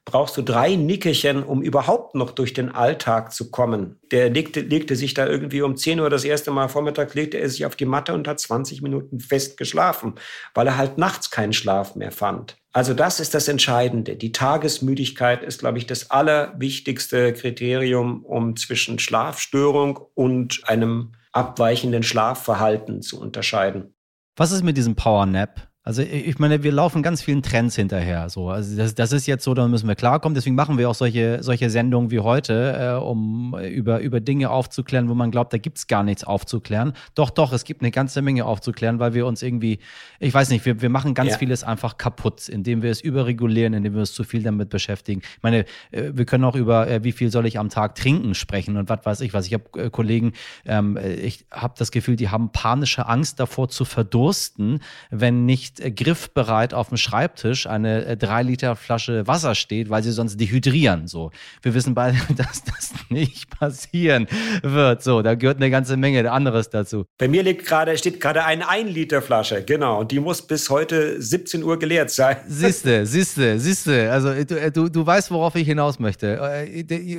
brauchst 0.04 0.36
du 0.36 0.42
drei 0.42 0.74
Nickerchen, 0.74 1.42
um 1.42 1.62
überhaupt 1.62 2.14
noch 2.14 2.32
durch 2.32 2.52
den 2.52 2.70
Alltag 2.70 3.32
zu 3.32 3.50
kommen. 3.50 4.00
Der 4.10 4.30
legte, 4.30 4.60
legte 4.60 4.96
sich 4.96 5.14
da 5.14 5.26
irgendwie 5.26 5.62
um 5.62 5.76
10 5.76 6.00
Uhr 6.00 6.10
das 6.10 6.24
erste 6.24 6.50
Mal 6.50 6.68
vormittags, 6.68 7.14
legte 7.14 7.38
er 7.38 7.48
sich 7.48 7.64
auf 7.66 7.76
die 7.76 7.84
Matte 7.84 8.12
und 8.12 8.26
hat 8.26 8.40
20 8.40 8.82
Minuten 8.82 9.20
fest 9.20 9.56
geschlafen, 9.56 10.14
weil 10.54 10.66
er 10.66 10.76
halt 10.76 10.98
nachts 10.98 11.30
keinen 11.30 11.52
Schlaf 11.52 11.94
mehr 11.94 12.10
fand. 12.10 12.56
Also 12.72 12.94
das 12.94 13.20
ist 13.20 13.34
das 13.34 13.48
Entscheidende. 13.48 14.16
Die 14.16 14.32
Tagesmüdigkeit 14.32 15.42
ist, 15.42 15.60
glaube 15.60 15.78
ich, 15.78 15.86
das 15.86 16.10
allerwichtigste 16.10 17.32
Kriterium, 17.34 18.24
um 18.24 18.56
zwischen 18.56 18.98
Schlafstörung 18.98 20.00
und 20.14 20.62
einem 20.66 21.12
abweichenden 21.32 22.02
Schlafverhalten 22.02 23.02
zu 23.02 23.20
unterscheiden. 23.20 23.94
Was 24.36 24.52
ist 24.52 24.64
mit 24.64 24.76
diesem 24.76 24.96
Power 24.96 25.26
Nap? 25.26 25.71
Also 25.84 26.02
ich 26.02 26.38
meine, 26.38 26.62
wir 26.62 26.70
laufen 26.70 27.02
ganz 27.02 27.22
vielen 27.22 27.42
Trends 27.42 27.74
hinterher. 27.74 28.28
So, 28.28 28.50
also 28.50 28.76
das, 28.76 28.94
das 28.94 29.10
ist 29.10 29.26
jetzt 29.26 29.42
so, 29.42 29.52
da 29.52 29.66
müssen 29.66 29.88
wir 29.88 29.96
klarkommen. 29.96 30.36
Deswegen 30.36 30.54
machen 30.54 30.78
wir 30.78 30.88
auch 30.88 30.94
solche, 30.94 31.42
solche 31.42 31.70
Sendungen 31.70 32.12
wie 32.12 32.20
heute, 32.20 33.00
äh, 33.00 33.04
um 33.04 33.58
über, 33.58 33.98
über 33.98 34.20
Dinge 34.20 34.50
aufzuklären, 34.50 35.08
wo 35.08 35.14
man 35.14 35.32
glaubt, 35.32 35.52
da 35.52 35.58
gibt's 35.58 35.88
gar 35.88 36.04
nichts 36.04 36.22
aufzuklären. 36.22 36.92
Doch, 37.16 37.30
doch, 37.30 37.52
es 37.52 37.64
gibt 37.64 37.82
eine 37.82 37.90
ganze 37.90 38.22
Menge 38.22 38.44
aufzuklären, 38.44 39.00
weil 39.00 39.14
wir 39.14 39.26
uns 39.26 39.42
irgendwie, 39.42 39.80
ich 40.20 40.32
weiß 40.32 40.50
nicht, 40.50 40.64
wir, 40.64 40.80
wir 40.82 40.88
machen 40.88 41.14
ganz 41.14 41.32
ja. 41.32 41.38
vieles 41.38 41.64
einfach 41.64 41.98
kaputt, 41.98 42.48
indem 42.48 42.82
wir 42.82 42.92
es 42.92 43.00
überregulieren, 43.00 43.74
indem 43.74 43.94
wir 43.94 44.00
uns 44.00 44.12
zu 44.12 44.22
viel 44.22 44.44
damit 44.44 44.68
beschäftigen. 44.68 45.22
Ich 45.36 45.42
meine, 45.42 45.64
äh, 45.90 46.12
wir 46.14 46.26
können 46.26 46.44
auch 46.44 46.54
über, 46.54 46.86
äh, 46.86 47.02
wie 47.02 47.12
viel 47.12 47.32
soll 47.32 47.46
ich 47.46 47.58
am 47.58 47.70
Tag 47.70 47.96
trinken 47.96 48.36
sprechen 48.36 48.76
und 48.76 48.88
was 48.88 49.04
weiß 49.04 49.20
ich 49.22 49.34
was. 49.34 49.48
Ich 49.48 49.54
habe 49.54 49.64
äh, 49.76 49.90
Kollegen, 49.90 50.32
ähm, 50.64 50.96
ich 50.96 51.44
habe 51.50 51.74
das 51.76 51.90
Gefühl, 51.90 52.14
die 52.14 52.28
haben 52.28 52.52
panische 52.52 53.08
Angst 53.08 53.40
davor 53.40 53.68
zu 53.68 53.84
verdursten, 53.84 54.78
wenn 55.10 55.44
nicht 55.44 55.71
nicht 55.72 55.84
äh, 55.84 55.90
griffbereit 55.90 56.74
auf 56.74 56.88
dem 56.88 56.96
Schreibtisch 56.96 57.66
eine 57.66 58.04
äh, 58.04 58.16
drei 58.16 58.42
Liter 58.42 58.76
Flasche 58.76 59.26
Wasser 59.26 59.54
steht, 59.54 59.90
weil 59.90 60.02
sie 60.02 60.12
sonst 60.12 60.38
dehydrieren. 60.38 61.06
So, 61.06 61.30
wir 61.62 61.74
wissen 61.74 61.94
beide, 61.94 62.16
dass 62.36 62.64
das 62.64 62.92
nicht 63.08 63.50
passieren 63.58 64.26
wird. 64.62 65.02
So, 65.02 65.22
da 65.22 65.34
gehört 65.34 65.58
eine 65.58 65.70
ganze 65.70 65.96
Menge 65.96 66.30
anderes 66.30 66.70
dazu. 66.70 67.04
Bei 67.18 67.28
mir 67.28 67.42
liegt 67.42 67.66
gerade 67.66 67.96
steht 67.98 68.20
gerade 68.20 68.44
eine 68.44 68.68
ein 68.68 68.88
Liter 68.88 69.22
Flasche, 69.22 69.62
genau, 69.64 70.00
und 70.00 70.12
die 70.12 70.20
muss 70.20 70.42
bis 70.42 70.70
heute 70.70 71.20
17 71.20 71.62
Uhr 71.62 71.78
geleert 71.78 72.10
sein. 72.10 72.36
Siehste, 72.46 73.06
siehste, 73.06 73.58
siehste. 73.58 74.10
Also 74.10 74.30
äh, 74.30 74.44
du, 74.44 74.70
du, 74.70 74.88
du 74.88 75.06
weißt, 75.06 75.30
worauf 75.30 75.54
ich 75.54 75.66
hinaus 75.66 75.98
möchte. 75.98 76.40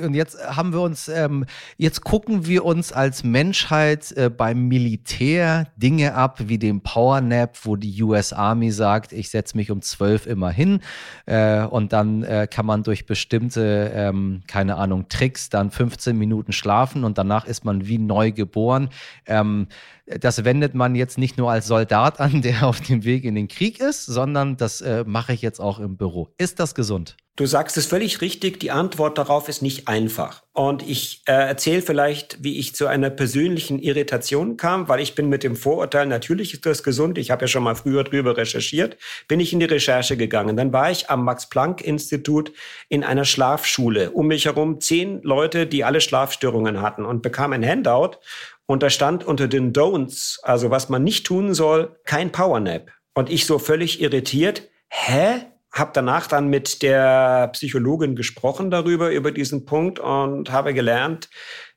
Und 0.02 0.14
jetzt 0.14 0.38
haben 0.44 0.72
wir 0.72 0.80
uns, 0.80 1.08
ähm, 1.08 1.44
jetzt 1.76 2.02
gucken 2.02 2.46
wir 2.46 2.64
uns 2.64 2.92
als 2.92 3.24
Menschheit 3.24 4.12
äh, 4.12 4.30
beim 4.30 4.68
Militär 4.68 5.68
Dinge 5.76 6.14
ab 6.14 6.38
wie 6.46 6.58
dem 6.58 6.82
Power 6.82 7.20
Nap, 7.20 7.56
wo 7.62 7.76
die 7.76 8.02
USA 8.02 8.43
Army 8.44 8.70
sagt, 8.70 9.12
ich 9.12 9.30
setze 9.30 9.56
mich 9.56 9.70
um 9.70 9.80
zwölf 9.80 10.26
immer 10.26 10.50
hin 10.50 10.80
äh, 11.26 11.62
und 11.64 11.92
dann 11.92 12.22
äh, 12.22 12.46
kann 12.50 12.66
man 12.66 12.82
durch 12.82 13.06
bestimmte, 13.06 13.90
ähm, 13.94 14.42
keine 14.46 14.76
Ahnung, 14.76 15.08
Tricks 15.08 15.48
dann 15.48 15.70
15 15.70 16.16
Minuten 16.16 16.52
schlafen 16.52 17.04
und 17.04 17.16
danach 17.16 17.46
ist 17.46 17.64
man 17.64 17.86
wie 17.86 17.98
neu 17.98 18.32
geboren. 18.32 18.90
Ähm, 19.26 19.68
das 20.06 20.44
wendet 20.44 20.74
man 20.74 20.94
jetzt 20.94 21.18
nicht 21.18 21.38
nur 21.38 21.50
als 21.50 21.66
Soldat 21.66 22.20
an, 22.20 22.42
der 22.42 22.66
auf 22.66 22.80
dem 22.80 23.04
Weg 23.04 23.24
in 23.24 23.34
den 23.34 23.48
Krieg 23.48 23.80
ist, 23.80 24.06
sondern 24.06 24.56
das 24.56 24.80
äh, 24.80 25.04
mache 25.06 25.32
ich 25.32 25.42
jetzt 25.42 25.60
auch 25.60 25.78
im 25.78 25.96
Büro. 25.96 26.28
Ist 26.38 26.60
das 26.60 26.74
gesund? 26.74 27.16
Du 27.36 27.46
sagst 27.46 27.76
es 27.76 27.86
völlig 27.86 28.20
richtig, 28.20 28.60
die 28.60 28.70
Antwort 28.70 29.18
darauf 29.18 29.48
ist 29.48 29.60
nicht 29.60 29.88
einfach. 29.88 30.44
Und 30.52 30.88
ich 30.88 31.22
äh, 31.26 31.32
erzähle 31.32 31.82
vielleicht, 31.82 32.44
wie 32.44 32.60
ich 32.60 32.76
zu 32.76 32.86
einer 32.86 33.10
persönlichen 33.10 33.80
Irritation 33.80 34.56
kam, 34.56 34.88
weil 34.88 35.00
ich 35.00 35.16
bin 35.16 35.28
mit 35.28 35.42
dem 35.42 35.56
Vorurteil, 35.56 36.06
natürlich 36.06 36.54
ist 36.54 36.64
das 36.64 36.84
gesund, 36.84 37.18
ich 37.18 37.32
habe 37.32 37.42
ja 37.42 37.48
schon 37.48 37.64
mal 37.64 37.74
früher 37.74 38.04
drüber 38.04 38.36
recherchiert, 38.36 38.96
bin 39.26 39.40
ich 39.40 39.52
in 39.52 39.58
die 39.58 39.66
Recherche 39.66 40.16
gegangen. 40.16 40.56
Dann 40.56 40.72
war 40.72 40.92
ich 40.92 41.10
am 41.10 41.24
Max-Planck-Institut 41.24 42.52
in 42.88 43.02
einer 43.02 43.24
Schlafschule. 43.24 44.12
Um 44.12 44.28
mich 44.28 44.44
herum 44.44 44.80
zehn 44.80 45.20
Leute, 45.24 45.66
die 45.66 45.82
alle 45.82 46.00
Schlafstörungen 46.00 46.82
hatten 46.82 47.04
und 47.04 47.22
bekam 47.22 47.52
ein 47.52 47.66
Handout. 47.66 48.18
Und 48.66 48.82
da 48.82 48.90
stand 48.90 49.24
unter 49.24 49.48
den 49.48 49.72
Don'ts, 49.72 50.38
also 50.42 50.70
was 50.70 50.88
man 50.88 51.04
nicht 51.04 51.26
tun 51.26 51.54
soll, 51.54 51.98
kein 52.04 52.32
Powernap. 52.32 52.90
Und 53.14 53.30
ich 53.30 53.46
so 53.46 53.58
völlig 53.58 54.00
irritiert, 54.00 54.68
hä? 54.88 55.46
habe 55.74 55.90
danach 55.92 56.28
dann 56.28 56.48
mit 56.48 56.82
der 56.82 57.48
Psychologin 57.48 58.14
gesprochen 58.14 58.70
darüber, 58.70 59.10
über 59.10 59.32
diesen 59.32 59.64
Punkt 59.64 59.98
und 59.98 60.52
habe 60.52 60.72
gelernt, 60.72 61.28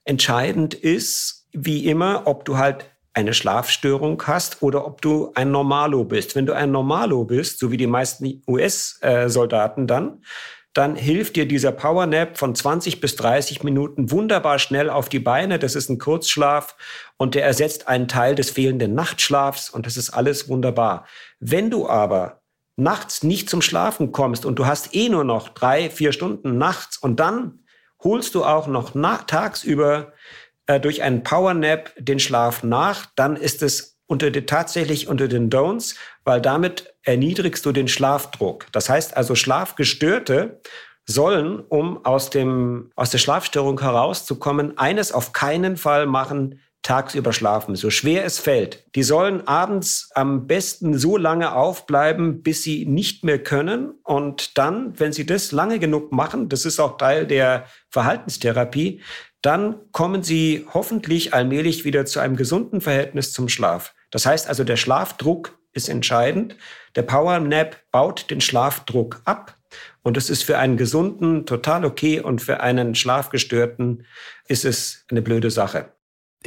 entscheidend 0.05 0.75
ist, 0.75 1.47
wie 1.51 1.87
immer, 1.87 2.23
ob 2.25 2.45
du 2.45 2.57
halt 2.57 2.85
eine 3.13 3.33
Schlafstörung 3.33 4.21
hast 4.27 4.61
oder 4.61 4.85
ob 4.85 5.01
du 5.01 5.31
ein 5.33 5.49
Normalo 5.49 6.03
bist. 6.03 6.35
Wenn 6.35 6.45
du 6.45 6.53
ein 6.53 6.71
Normalo 6.71 7.25
bist, 7.25 7.57
so 7.57 7.71
wie 7.71 7.77
die 7.77 7.87
meisten 7.87 8.43
US-Soldaten 8.47 9.87
dann, 9.87 10.21
dann 10.77 10.95
hilft 10.95 11.35
dir 11.35 11.47
dieser 11.47 11.71
Powernap 11.71 12.37
von 12.37 12.53
20 12.53 13.01
bis 13.01 13.15
30 13.15 13.63
Minuten 13.63 14.11
wunderbar 14.11 14.59
schnell 14.59 14.91
auf 14.91 15.09
die 15.09 15.19
Beine. 15.19 15.57
Das 15.57 15.73
ist 15.73 15.89
ein 15.89 15.97
Kurzschlaf 15.97 16.75
und 17.17 17.33
der 17.33 17.45
ersetzt 17.45 17.87
einen 17.87 18.07
Teil 18.07 18.35
des 18.35 18.51
fehlenden 18.51 18.93
Nachtschlafs 18.93 19.71
und 19.71 19.87
das 19.87 19.97
ist 19.97 20.11
alles 20.11 20.49
wunderbar. 20.49 21.07
Wenn 21.39 21.71
du 21.71 21.89
aber 21.89 22.41
nachts 22.75 23.23
nicht 23.23 23.49
zum 23.49 23.63
Schlafen 23.63 24.11
kommst 24.11 24.45
und 24.45 24.59
du 24.59 24.67
hast 24.67 24.93
eh 24.93 25.09
nur 25.09 25.23
noch 25.23 25.49
drei, 25.49 25.89
vier 25.89 26.11
Stunden 26.11 26.59
nachts 26.59 26.97
und 26.97 27.19
dann 27.19 27.63
holst 28.03 28.35
du 28.35 28.45
auch 28.45 28.67
noch 28.67 28.91
tagsüber 29.25 30.13
äh, 30.67 30.79
durch 30.79 31.01
einen 31.01 31.23
Powernap 31.23 31.91
den 31.97 32.19
Schlaf 32.19 32.61
nach, 32.61 33.07
dann 33.15 33.35
ist 33.35 33.63
es 33.63 33.96
unter 34.07 34.31
die, 34.31 34.45
tatsächlich 34.45 35.07
unter 35.07 35.27
den 35.27 35.49
Don'ts, 35.49 35.95
weil 36.23 36.41
damit 36.41 36.93
erniedrigst 37.03 37.65
du 37.65 37.71
den 37.71 37.87
Schlafdruck. 37.87 38.67
Das 38.71 38.89
heißt 38.89 39.15
also, 39.15 39.35
Schlafgestörte 39.35 40.61
sollen, 41.05 41.59
um 41.59 42.03
aus, 42.05 42.29
dem, 42.29 42.91
aus 42.95 43.11
der 43.11 43.17
Schlafstörung 43.17 43.79
herauszukommen, 43.79 44.77
eines 44.77 45.11
auf 45.11 45.31
keinen 45.33 45.77
Fall 45.77 46.05
machen, 46.05 46.59
tagsüber 46.83 47.33
schlafen, 47.33 47.75
so 47.75 47.89
schwer 47.89 48.23
es 48.23 48.39
fällt. 48.39 48.85
Die 48.95 49.03
sollen 49.03 49.45
abends 49.45 50.09
am 50.15 50.47
besten 50.47 50.97
so 50.97 51.17
lange 51.17 51.53
aufbleiben, 51.53 52.43
bis 52.43 52.63
sie 52.63 52.85
nicht 52.85 53.25
mehr 53.25 53.43
können. 53.43 53.91
Und 54.03 54.57
dann, 54.57 54.97
wenn 54.97 55.11
sie 55.11 55.25
das 55.25 55.51
lange 55.51 55.79
genug 55.79 56.13
machen, 56.13 56.47
das 56.47 56.65
ist 56.65 56.79
auch 56.79 56.97
Teil 56.97 57.27
der 57.27 57.65
Verhaltenstherapie, 57.89 59.01
dann 59.41 59.75
kommen 59.91 60.23
sie 60.23 60.65
hoffentlich 60.73 61.33
allmählich 61.33 61.83
wieder 61.83 62.05
zu 62.05 62.19
einem 62.21 62.37
gesunden 62.37 62.79
Verhältnis 62.79 63.33
zum 63.33 63.49
Schlaf. 63.49 63.93
Das 64.11 64.25
heißt 64.25 64.47
also, 64.47 64.63
der 64.63 64.77
Schlafdruck 64.77 65.57
ist 65.73 65.89
entscheidend. 65.89 66.55
Der 66.95 67.03
Power 67.03 67.39
Nap 67.39 67.77
baut 67.91 68.29
den 68.29 68.41
Schlafdruck 68.41 69.21
ab. 69.25 69.55
Und 70.01 70.17
das 70.17 70.29
ist 70.29 70.43
für 70.43 70.57
einen 70.57 70.77
gesunden 70.77 71.45
total 71.45 71.85
okay 71.85 72.19
und 72.19 72.41
für 72.41 72.61
einen 72.61 72.95
Schlafgestörten 72.95 74.05
ist 74.47 74.65
es 74.65 75.05
eine 75.09 75.21
blöde 75.21 75.51
Sache. 75.51 75.91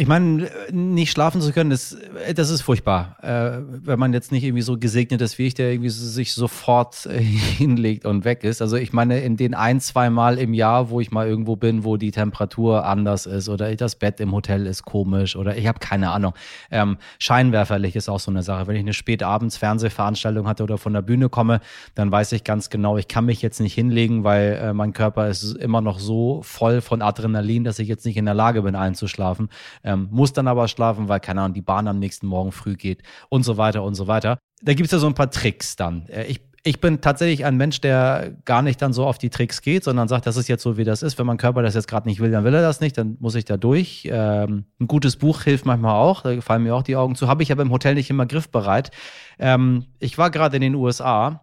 Ich 0.01 0.07
meine, 0.07 0.49
nicht 0.71 1.11
schlafen 1.11 1.43
zu 1.43 1.53
können, 1.53 1.69
das, 1.69 1.95
das 2.35 2.49
ist 2.49 2.63
furchtbar. 2.63 3.19
Äh, 3.21 3.61
wenn 3.85 3.99
man 3.99 4.15
jetzt 4.15 4.33
nicht 4.33 4.45
irgendwie 4.45 4.63
so 4.63 4.79
gesegnet 4.79 5.21
ist 5.21 5.37
wie 5.37 5.47
ich, 5.47 5.53
der 5.53 5.73
irgendwie 5.73 5.91
sich 5.91 6.33
sofort 6.33 7.05
äh, 7.05 7.19
hinlegt 7.21 8.07
und 8.07 8.25
weg 8.25 8.43
ist. 8.43 8.63
Also 8.63 8.79
ich 8.79 8.95
meine, 8.95 9.21
in 9.21 9.37
den 9.37 9.53
ein, 9.53 9.79
zwei 9.79 10.09
Mal 10.09 10.39
im 10.39 10.55
Jahr, 10.55 10.89
wo 10.89 11.03
ich 11.03 11.11
mal 11.11 11.29
irgendwo 11.29 11.55
bin, 11.57 11.85
wo 11.85 11.99
die 11.99 12.13
Temperatur 12.13 12.87
anders 12.87 13.27
ist 13.27 13.51
oder 13.51 13.77
das 13.77 13.95
Bett 13.95 14.21
im 14.21 14.33
Hotel 14.33 14.67
ist 14.67 14.87
komisch 14.87 15.37
oder 15.37 15.59
ich 15.59 15.67
habe 15.67 15.81
keine 15.81 16.13
Ahnung. 16.13 16.33
Ähm, 16.71 16.97
Scheinwerferlicht 17.19 17.95
ist 17.95 18.09
auch 18.09 18.21
so 18.21 18.31
eine 18.31 18.43
Sache. 18.43 18.69
Wenn 18.69 18.77
ich 18.77 18.81
eine 18.81 18.95
spätabends 18.95 19.59
Fernsehveranstaltung 19.59 20.49
hatte 20.49 20.63
oder 20.63 20.79
von 20.79 20.95
der 20.95 21.03
Bühne 21.03 21.29
komme, 21.29 21.61
dann 21.95 22.11
weiß 22.11 22.33
ich 22.33 22.43
ganz 22.43 22.71
genau, 22.71 22.97
ich 22.97 23.07
kann 23.07 23.27
mich 23.27 23.43
jetzt 23.43 23.61
nicht 23.61 23.75
hinlegen, 23.75 24.25
weil 24.25 24.59
äh, 24.63 24.73
mein 24.73 24.95
Körper 24.95 25.29
ist 25.29 25.59
immer 25.59 25.83
noch 25.83 25.99
so 25.99 26.41
voll 26.43 26.81
von 26.81 27.03
Adrenalin, 27.03 27.65
dass 27.65 27.79
ich 27.79 27.89
jetzt 27.89 28.07
nicht 28.07 28.17
in 28.17 28.25
der 28.25 28.33
Lage 28.33 28.63
bin, 28.63 28.75
einzuschlafen 28.75 29.51
ähm, 29.90 29.90
muss 29.97 30.33
dann 30.33 30.49
aber 30.49 30.69
schlafen, 30.69 31.09
weil, 31.09 31.21
keine 31.21 31.43
Ahnung, 31.43 31.55
die 31.55 31.63
Bahn 31.63 31.89
am 31.89 31.99
nächsten 31.99 32.27
Morgen 32.27 32.53
früh 32.53 32.77
geht 32.77 33.03
und 33.29 33.45
so 33.45 33.57
weiter 33.57 33.83
und 33.83 33.95
so 33.95 34.07
weiter. 34.07 34.39
Da 34.63 34.75
gibt 34.75 34.87
es 34.87 34.93
ja 34.93 34.99
so 34.99 35.07
ein 35.07 35.15
paar 35.15 35.31
Tricks 35.31 35.77
dann. 35.77 36.07
Äh, 36.09 36.27
ich 36.27 36.41
ich 36.63 36.81
bin 36.81 37.01
tatsächlich 37.01 37.45
ein 37.47 37.57
Mensch, 37.57 37.81
der 37.81 38.33
gar 38.45 38.61
nicht 38.61 38.83
dann 38.83 38.93
so 38.93 39.07
auf 39.07 39.17
die 39.17 39.31
Tricks 39.31 39.63
geht, 39.63 39.85
sondern 39.85 40.09
sagt, 40.09 40.27
das 40.27 40.37
ist 40.37 40.49
jetzt 40.49 40.63
so, 40.63 40.77
wie 40.77 40.85
das 40.85 41.03
ist. 41.03 41.19
Wenn 41.19 41.27
mein 41.27 41.39
Körper 41.39 41.63
das 41.63 41.75
jetzt 41.75 41.89
gerade 41.89 42.07
nicht 42.07 42.21
will, 42.21 42.31
dann 42.31 42.45
will 42.45 42.55
er 42.55 42.61
das 42.61 42.81
nicht, 42.81 42.99
dann 42.99 43.17
muss 43.19 43.35
ich 43.35 43.47
da 43.47 43.57
durch. 43.57 44.07
Ähm, 44.11 44.65
ein 44.79 44.87
gutes 44.87 45.17
Buch 45.17 45.43
hilft 45.43 45.65
manchmal 45.65 45.95
auch, 45.95 46.23
da 46.23 46.39
fallen 46.41 46.63
mir 46.63 46.75
auch 46.75 46.83
die 46.83 46.97
Augen 46.97 47.15
zu. 47.15 47.29
Habe 47.29 47.43
ich 47.43 47.51
aber 47.51 47.63
im 47.63 47.71
Hotel 47.71 47.95
nicht 47.95 48.11
immer 48.11 48.27
griffbereit. 48.27 48.91
Ähm, 49.39 49.87
ich 50.01 50.19
war 50.19 50.31
gerade 50.31 50.57
in 50.57 50.63
den 50.63 50.75
USA. 50.75 51.41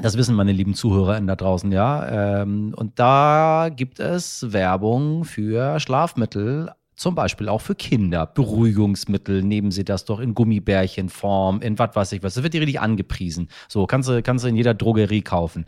Das 0.00 0.16
wissen 0.16 0.34
meine 0.34 0.52
lieben 0.52 0.74
Zuhörer 0.74 1.20
da 1.20 1.36
draußen, 1.36 1.72
ja. 1.72 2.40
Ähm, 2.42 2.72
und 2.76 2.98
da 2.98 3.68
gibt 3.74 4.00
es 4.00 4.52
Werbung 4.52 5.24
für 5.24 5.80
Schlafmittel 5.80 6.70
zum 6.98 7.14
Beispiel 7.14 7.48
auch 7.48 7.60
für 7.60 7.74
Kinder. 7.74 8.26
Beruhigungsmittel, 8.26 9.42
nehmen 9.42 9.70
Sie 9.70 9.84
das 9.84 10.04
doch 10.04 10.20
in 10.20 10.34
Gummibärchenform, 10.34 11.60
in 11.60 11.78
was 11.78 11.94
weiß 11.94 12.12
ich 12.12 12.22
was. 12.22 12.34
Das 12.34 12.42
wird 12.42 12.54
dir 12.54 12.60
richtig 12.60 12.80
angepriesen. 12.80 13.48
So, 13.68 13.86
kannst 13.86 14.08
du, 14.08 14.22
kannst 14.22 14.44
du 14.44 14.48
in 14.48 14.56
jeder 14.56 14.74
Drogerie 14.74 15.22
kaufen. 15.22 15.64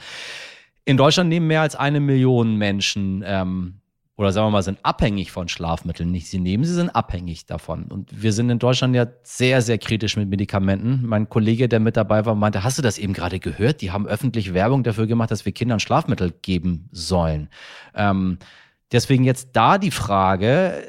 In 0.85 0.97
Deutschland 0.97 1.29
nehmen 1.29 1.47
mehr 1.47 1.61
als 1.61 1.77
eine 1.77 2.01
Million 2.01 2.57
Menschen 2.57 3.23
ähm, 3.25 3.81
oder 4.21 4.33
sagen 4.33 4.49
wir 4.49 4.51
mal, 4.51 4.63
sind 4.63 4.79
abhängig 4.83 5.33
von 5.33 5.49
Schlafmitteln. 5.49 6.11
Nicht 6.11 6.29
sie 6.29 6.39
nehmen, 6.39 6.63
sie 6.65 6.75
sind 6.75 6.91
abhängig 6.91 7.47
davon. 7.47 7.85
Und 7.85 8.23
wir 8.23 8.35
sind 8.35 8.51
in 8.51 8.59
Deutschland 8.59 8.95
ja 8.95 9.07
sehr, 9.23 9.63
sehr 9.63 9.79
kritisch 9.79 10.19
mit 10.19 10.29
Medikamenten. 10.29 11.07
Mein 11.07 11.31
Kollege, 11.31 11.71
der 11.71 11.81
mit 11.81 11.97
dabei 11.97 12.27
war, 12.27 12.35
meinte, 12.35 12.63
hast 12.63 12.77
du 12.77 12.83
das 12.83 12.99
eben 12.99 13.15
gerade 13.15 13.39
gehört? 13.41 13.81
Die 13.81 13.93
haben 13.93 14.07
öffentlich 14.07 14.53
Werbung 14.53 14.83
dafür 14.83 15.07
gemacht, 15.07 15.31
dass 15.31 15.47
wir 15.47 15.53
Kindern 15.53 15.81
Schlafmittel 15.81 16.35
geben 16.43 16.91
sollen. 16.93 17.49
Ähm, 17.95 18.37
deswegen 18.93 19.25
jetzt 19.25 19.51
da 19.55 19.79
die 19.79 19.91
Frage, 19.91 20.87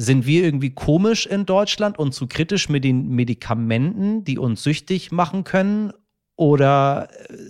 sind 0.00 0.24
wir 0.24 0.44
irgendwie 0.44 0.70
komisch 0.70 1.26
in 1.26 1.44
Deutschland 1.44 1.98
und 1.98 2.14
zu 2.14 2.26
kritisch 2.26 2.70
mit 2.70 2.84
den 2.84 3.08
Medikamenten, 3.08 4.24
die 4.24 4.38
uns 4.38 4.62
süchtig 4.62 5.12
machen 5.12 5.44
können? 5.44 5.92
Oder 6.36 7.08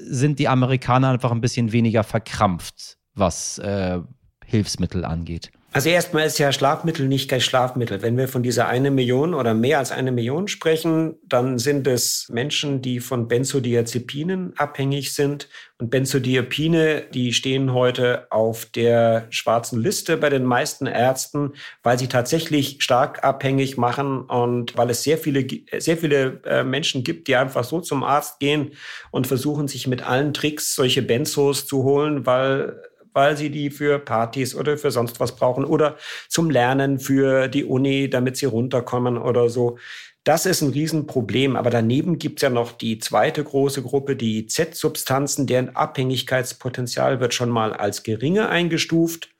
sind 0.08 0.40
die 0.40 0.48
Amerikaner 0.48 1.10
einfach 1.10 1.30
ein 1.30 1.40
bisschen 1.40 1.70
weniger 1.70 2.02
verkrampft, 2.02 2.98
was 3.14 3.58
äh, 3.58 4.00
Hilfsmittel 4.44 5.04
angeht? 5.04 5.52
Also 5.72 5.88
erstmal 5.88 6.26
ist 6.26 6.38
ja 6.38 6.50
Schlafmittel 6.50 7.06
nicht 7.06 7.28
gleich 7.28 7.44
Schlafmittel. 7.44 8.02
Wenn 8.02 8.18
wir 8.18 8.26
von 8.26 8.42
dieser 8.42 8.66
eine 8.66 8.90
Million 8.90 9.34
oder 9.34 9.54
mehr 9.54 9.78
als 9.78 9.92
eine 9.92 10.10
Million 10.10 10.48
sprechen, 10.48 11.14
dann 11.22 11.60
sind 11.60 11.86
es 11.86 12.28
Menschen, 12.28 12.82
die 12.82 12.98
von 12.98 13.28
Benzodiazepinen 13.28 14.52
abhängig 14.56 15.14
sind. 15.14 15.48
Und 15.78 15.90
Benzodiazepine, 15.90 17.04
die 17.14 17.32
stehen 17.32 17.72
heute 17.72 18.26
auf 18.30 18.64
der 18.64 19.28
schwarzen 19.30 19.80
Liste 19.80 20.16
bei 20.16 20.28
den 20.28 20.42
meisten 20.42 20.86
Ärzten, 20.86 21.52
weil 21.84 22.00
sie 22.00 22.08
tatsächlich 22.08 22.82
stark 22.82 23.22
abhängig 23.22 23.76
machen 23.76 24.22
und 24.22 24.76
weil 24.76 24.90
es 24.90 25.04
sehr 25.04 25.18
viele, 25.18 25.46
sehr 25.78 25.96
viele 25.96 26.40
äh, 26.46 26.64
Menschen 26.64 27.04
gibt, 27.04 27.28
die 27.28 27.36
einfach 27.36 27.62
so 27.62 27.80
zum 27.80 28.02
Arzt 28.02 28.40
gehen 28.40 28.72
und 29.12 29.28
versuchen, 29.28 29.68
sich 29.68 29.86
mit 29.86 30.04
allen 30.04 30.34
Tricks 30.34 30.74
solche 30.74 31.02
Benzos 31.02 31.68
zu 31.68 31.84
holen, 31.84 32.26
weil 32.26 32.89
weil 33.12 33.36
sie 33.36 33.50
die 33.50 33.70
für 33.70 33.98
Partys 33.98 34.54
oder 34.54 34.78
für 34.78 34.90
sonst 34.90 35.20
was 35.20 35.36
brauchen 35.36 35.64
oder 35.64 35.96
zum 36.28 36.50
Lernen 36.50 36.98
für 36.98 37.48
die 37.48 37.64
Uni, 37.64 38.10
damit 38.10 38.36
sie 38.36 38.46
runterkommen 38.46 39.18
oder 39.18 39.48
so. 39.48 39.78
Das 40.24 40.44
ist 40.44 40.60
ein 40.60 40.70
Riesenproblem. 40.70 41.56
Aber 41.56 41.70
daneben 41.70 42.18
gibt 42.18 42.38
es 42.38 42.42
ja 42.42 42.50
noch 42.50 42.72
die 42.72 42.98
zweite 42.98 43.42
große 43.42 43.82
Gruppe, 43.82 44.16
die 44.16 44.46
Z-Substanzen, 44.46 45.46
deren 45.46 45.74
Abhängigkeitspotenzial 45.74 47.20
wird 47.20 47.32
schon 47.32 47.48
mal 47.48 47.72
als 47.72 48.02
geringer 48.02 48.50
eingestuft. 48.50 49.30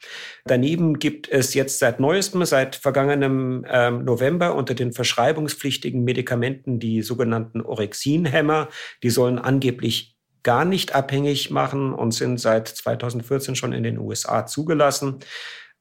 Daneben 0.46 0.98
gibt 0.98 1.28
es 1.28 1.52
jetzt 1.52 1.80
seit 1.80 2.00
neuestem, 2.00 2.44
seit 2.46 2.76
vergangenem 2.76 3.66
ähm, 3.68 4.04
November 4.04 4.54
unter 4.54 4.74
den 4.74 4.92
verschreibungspflichtigen 4.92 6.02
Medikamenten 6.02 6.78
die 6.78 7.02
sogenannten 7.02 7.61
Orexinhämmer. 7.61 8.68
Die 9.02 9.11
sollen 9.11 9.38
angeblich 9.38 10.16
gar 10.42 10.64
nicht 10.64 10.94
abhängig 10.94 11.50
machen 11.50 11.92
und 11.94 12.12
sind 12.12 12.40
seit 12.40 12.68
2014 12.68 13.57
schon 13.57 13.72
in 13.72 13.83
den 13.83 13.98
USA 13.98 14.46
zugelassen. 14.46 15.20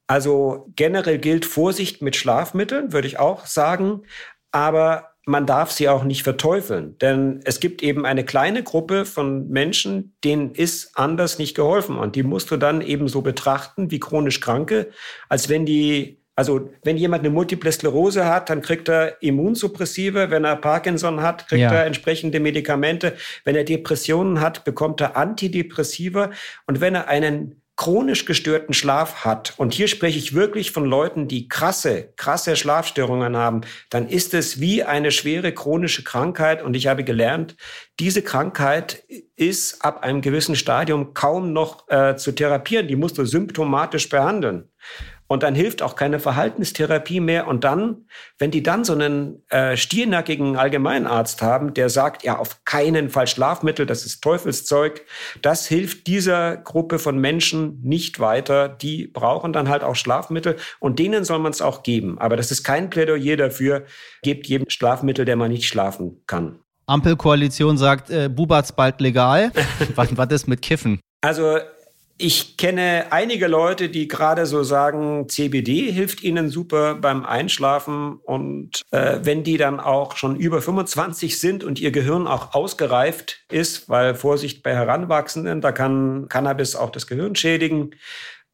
Also 0.06 0.66
generell 0.74 1.18
gilt 1.18 1.46
Vorsicht 1.46 2.02
mit 2.02 2.16
Schlafmitteln, 2.16 2.92
würde 2.92 3.06
ich 3.06 3.18
auch 3.18 3.46
sagen, 3.46 4.02
aber 4.50 5.10
man 5.26 5.46
darf 5.46 5.70
sie 5.70 5.88
auch 5.88 6.02
nicht 6.02 6.24
verteufeln, 6.24 6.98
denn 6.98 7.40
es 7.44 7.60
gibt 7.60 7.82
eben 7.82 8.04
eine 8.04 8.24
kleine 8.24 8.64
Gruppe 8.64 9.04
von 9.04 9.48
Menschen, 9.48 10.16
denen 10.24 10.54
ist 10.54 10.96
anders 10.96 11.38
nicht 11.38 11.54
geholfen 11.54 11.96
und 11.96 12.16
die 12.16 12.22
musst 12.22 12.50
du 12.50 12.56
dann 12.56 12.80
eben 12.80 13.06
so 13.06 13.22
betrachten 13.22 13.90
wie 13.90 14.00
chronisch 14.00 14.40
Kranke, 14.40 14.90
als 15.28 15.48
wenn 15.48 15.66
die 15.66 16.19
Also 16.40 16.70
wenn 16.84 16.96
jemand 16.96 17.22
eine 17.22 17.28
Multiple 17.28 17.70
Sklerose 17.70 18.24
hat, 18.24 18.48
dann 18.48 18.62
kriegt 18.62 18.88
er 18.88 19.22
Immunsuppressive. 19.22 20.30
Wenn 20.30 20.44
er 20.44 20.56
Parkinson 20.56 21.20
hat, 21.20 21.46
kriegt 21.48 21.60
ja. 21.60 21.70
er 21.70 21.84
entsprechende 21.84 22.40
Medikamente. 22.40 23.14
Wenn 23.44 23.56
er 23.56 23.64
Depressionen 23.64 24.40
hat, 24.40 24.64
bekommt 24.64 25.02
er 25.02 25.18
Antidepressiva. 25.18 26.30
Und 26.66 26.80
wenn 26.80 26.94
er 26.94 27.08
einen 27.08 27.60
chronisch 27.76 28.24
gestörten 28.24 28.72
Schlaf 28.72 29.26
hat, 29.26 29.52
und 29.58 29.74
hier 29.74 29.86
spreche 29.86 30.18
ich 30.18 30.34
wirklich 30.34 30.70
von 30.70 30.86
Leuten, 30.86 31.28
die 31.28 31.46
krasse, 31.46 32.14
krasse 32.16 32.56
Schlafstörungen 32.56 33.36
haben, 33.36 33.60
dann 33.90 34.08
ist 34.08 34.32
es 34.32 34.60
wie 34.60 34.82
eine 34.82 35.10
schwere 35.10 35.52
chronische 35.52 36.04
Krankheit. 36.04 36.62
Und 36.62 36.74
ich 36.74 36.86
habe 36.86 37.04
gelernt, 37.04 37.54
diese 37.98 38.22
Krankheit 38.22 39.04
ist 39.36 39.84
ab 39.84 40.02
einem 40.02 40.22
gewissen 40.22 40.56
Stadium 40.56 41.12
kaum 41.12 41.52
noch 41.52 41.86
äh, 41.90 42.16
zu 42.16 42.32
therapieren. 42.32 42.88
Die 42.88 42.96
musst 42.96 43.18
du 43.18 43.26
symptomatisch 43.26 44.08
behandeln. 44.08 44.70
Und 45.30 45.44
dann 45.44 45.54
hilft 45.54 45.80
auch 45.80 45.94
keine 45.94 46.18
Verhaltenstherapie 46.18 47.20
mehr. 47.20 47.46
Und 47.46 47.62
dann, 47.62 48.06
wenn 48.40 48.50
die 48.50 48.64
dann 48.64 48.82
so 48.82 48.94
einen 48.94 49.44
äh, 49.48 49.76
stiernackigen 49.76 50.56
Allgemeinarzt 50.56 51.40
haben, 51.40 51.72
der 51.72 51.88
sagt, 51.88 52.24
ja, 52.24 52.36
auf 52.36 52.64
keinen 52.64 53.10
Fall 53.10 53.28
Schlafmittel, 53.28 53.86
das 53.86 54.04
ist 54.04 54.22
Teufelszeug, 54.22 55.02
das 55.40 55.68
hilft 55.68 56.08
dieser 56.08 56.56
Gruppe 56.56 56.98
von 56.98 57.16
Menschen 57.16 57.80
nicht 57.80 58.18
weiter. 58.18 58.68
Die 58.68 59.06
brauchen 59.06 59.52
dann 59.52 59.68
halt 59.68 59.84
auch 59.84 59.94
Schlafmittel 59.94 60.56
und 60.80 60.98
denen 60.98 61.22
soll 61.22 61.38
man 61.38 61.52
es 61.52 61.62
auch 61.62 61.84
geben. 61.84 62.18
Aber 62.18 62.36
das 62.36 62.50
ist 62.50 62.64
kein 62.64 62.90
Plädoyer 62.90 63.36
dafür, 63.36 63.84
gebt 64.22 64.48
jedem 64.48 64.68
Schlafmittel, 64.68 65.24
der 65.24 65.36
man 65.36 65.52
nicht 65.52 65.68
schlafen 65.68 66.24
kann. 66.26 66.58
Ampelkoalition 66.86 67.78
sagt, 67.78 68.10
äh, 68.10 68.28
Bubat's 68.28 68.72
bald 68.72 69.00
legal. 69.00 69.52
was, 69.94 70.08
was 70.16 70.28
ist 70.32 70.48
mit 70.48 70.60
Kiffen? 70.60 70.98
Also 71.20 71.58
ich 72.20 72.58
kenne 72.58 73.06
einige 73.10 73.46
Leute, 73.46 73.88
die 73.88 74.06
gerade 74.06 74.44
so 74.44 74.62
sagen, 74.62 75.26
CBD 75.28 75.90
hilft 75.90 76.22
ihnen 76.22 76.50
super 76.50 76.94
beim 76.94 77.24
Einschlafen. 77.24 78.18
Und 78.22 78.82
äh, 78.90 79.20
wenn 79.22 79.42
die 79.42 79.56
dann 79.56 79.80
auch 79.80 80.16
schon 80.16 80.36
über 80.36 80.60
25 80.60 81.40
sind 81.40 81.64
und 81.64 81.80
ihr 81.80 81.92
Gehirn 81.92 82.26
auch 82.26 82.52
ausgereift 82.52 83.44
ist, 83.50 83.88
weil 83.88 84.14
Vorsicht 84.14 84.62
bei 84.62 84.74
Heranwachsenden, 84.74 85.62
da 85.62 85.72
kann 85.72 86.28
Cannabis 86.28 86.76
auch 86.76 86.90
das 86.90 87.06
Gehirn 87.06 87.36
schädigen. 87.36 87.94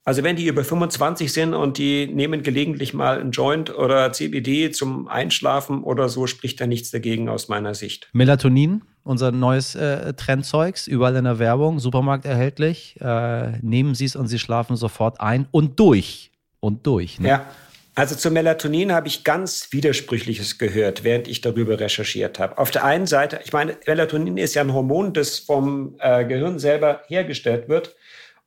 Also 0.07 0.23
wenn 0.23 0.37
die 0.37 0.47
über 0.47 0.65
25 0.65 1.33
sind 1.33 1.53
und 1.53 1.79
die 1.79 2.07
nehmen 2.07 2.43
gelegentlich 2.45 2.95
mal 2.95 3.21
ein 3.21 3.33
Joint 3.33 3.77
oder 3.77 4.13
CBD 4.13 4.71
zum 4.71 5.09
Einschlafen 5.09 5.83
oder 5.83 6.09
so, 6.09 6.29
spricht 6.29 6.61
da 6.61 6.67
nichts 6.67 6.93
dagegen 6.93 7.29
aus 7.29 7.49
meiner 7.49 7.75
Sicht. 7.75 8.09
Melatonin? 8.13 8.83
unser 9.07 9.31
neues 9.31 9.75
äh, 9.77 10.15
Trendzeugs, 10.15 10.87
überall 10.87 11.15
in 11.17 11.25
der 11.25 11.39
Werbung, 11.39 11.79
Supermarkt 11.79 12.25
erhältlich. 12.25 12.97
Äh, 13.01 13.59
nehmen 13.63 13.95
Sie 13.95 14.05
es 14.05 14.17
und 14.17 14.27
Sie 14.27 14.39
schlafen 14.39 14.77
sofort 14.77 15.21
ein 15.21 15.47
und 15.53 15.79
durch. 15.79 16.33
Und 16.59 16.87
durch. 16.87 17.21
Ne? 17.21 17.29
Ja. 17.29 17.47
Also 17.95 18.15
zu 18.15 18.31
Melatonin 18.31 18.93
habe 18.93 19.09
ich 19.09 19.25
ganz 19.25 19.69
Widersprüchliches 19.71 20.59
gehört, 20.59 21.05
während 21.05 21.29
ich 21.29 21.41
darüber 21.41 21.79
recherchiert 21.79 22.39
habe. 22.39 22.59
Auf 22.59 22.71
der 22.71 22.85
einen 22.85 23.07
Seite, 23.07 23.41
ich 23.45 23.53
meine, 23.53 23.77
Melatonin 23.87 24.37
ist 24.37 24.55
ja 24.55 24.63
ein 24.63 24.75
Hormon, 24.75 25.13
das 25.15 25.39
vom 25.39 25.95
äh, 26.01 26.25
Gehirn 26.25 26.59
selber 26.59 27.03
hergestellt 27.07 27.69
wird 27.69 27.95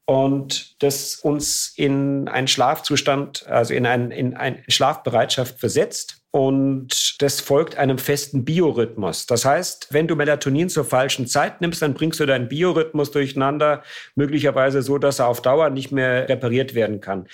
und 0.09 0.81
das 0.81 1.17
uns 1.17 1.71
in 1.75 2.27
einen 2.29 2.47
Schlafzustand, 2.47 3.45
also 3.47 3.75
in, 3.75 3.85
ein, 3.85 4.09
in 4.09 4.35
eine 4.35 4.63
Schlafbereitschaft 4.67 5.59
versetzt. 5.59 6.23
Und 6.31 7.21
das 7.21 7.39
folgt 7.41 7.77
einem 7.77 7.99
festen 7.99 8.43
Biorhythmus. 8.43 9.27
Das 9.27 9.45
heißt, 9.45 9.89
wenn 9.91 10.07
du 10.07 10.15
Melatonin 10.15 10.67
zur 10.69 10.83
falschen 10.83 11.27
Zeit 11.27 11.61
nimmst, 11.61 11.83
dann 11.83 11.93
bringst 11.93 12.19
du 12.19 12.25
deinen 12.25 12.49
Biorhythmus 12.49 13.11
durcheinander, 13.11 13.83
möglicherweise 14.15 14.81
so, 14.81 14.97
dass 14.97 15.19
er 15.19 15.27
auf 15.27 15.43
Dauer 15.43 15.69
nicht 15.69 15.91
mehr 15.91 16.27
repariert 16.27 16.73
werden 16.73 17.01
kann. 17.01 17.27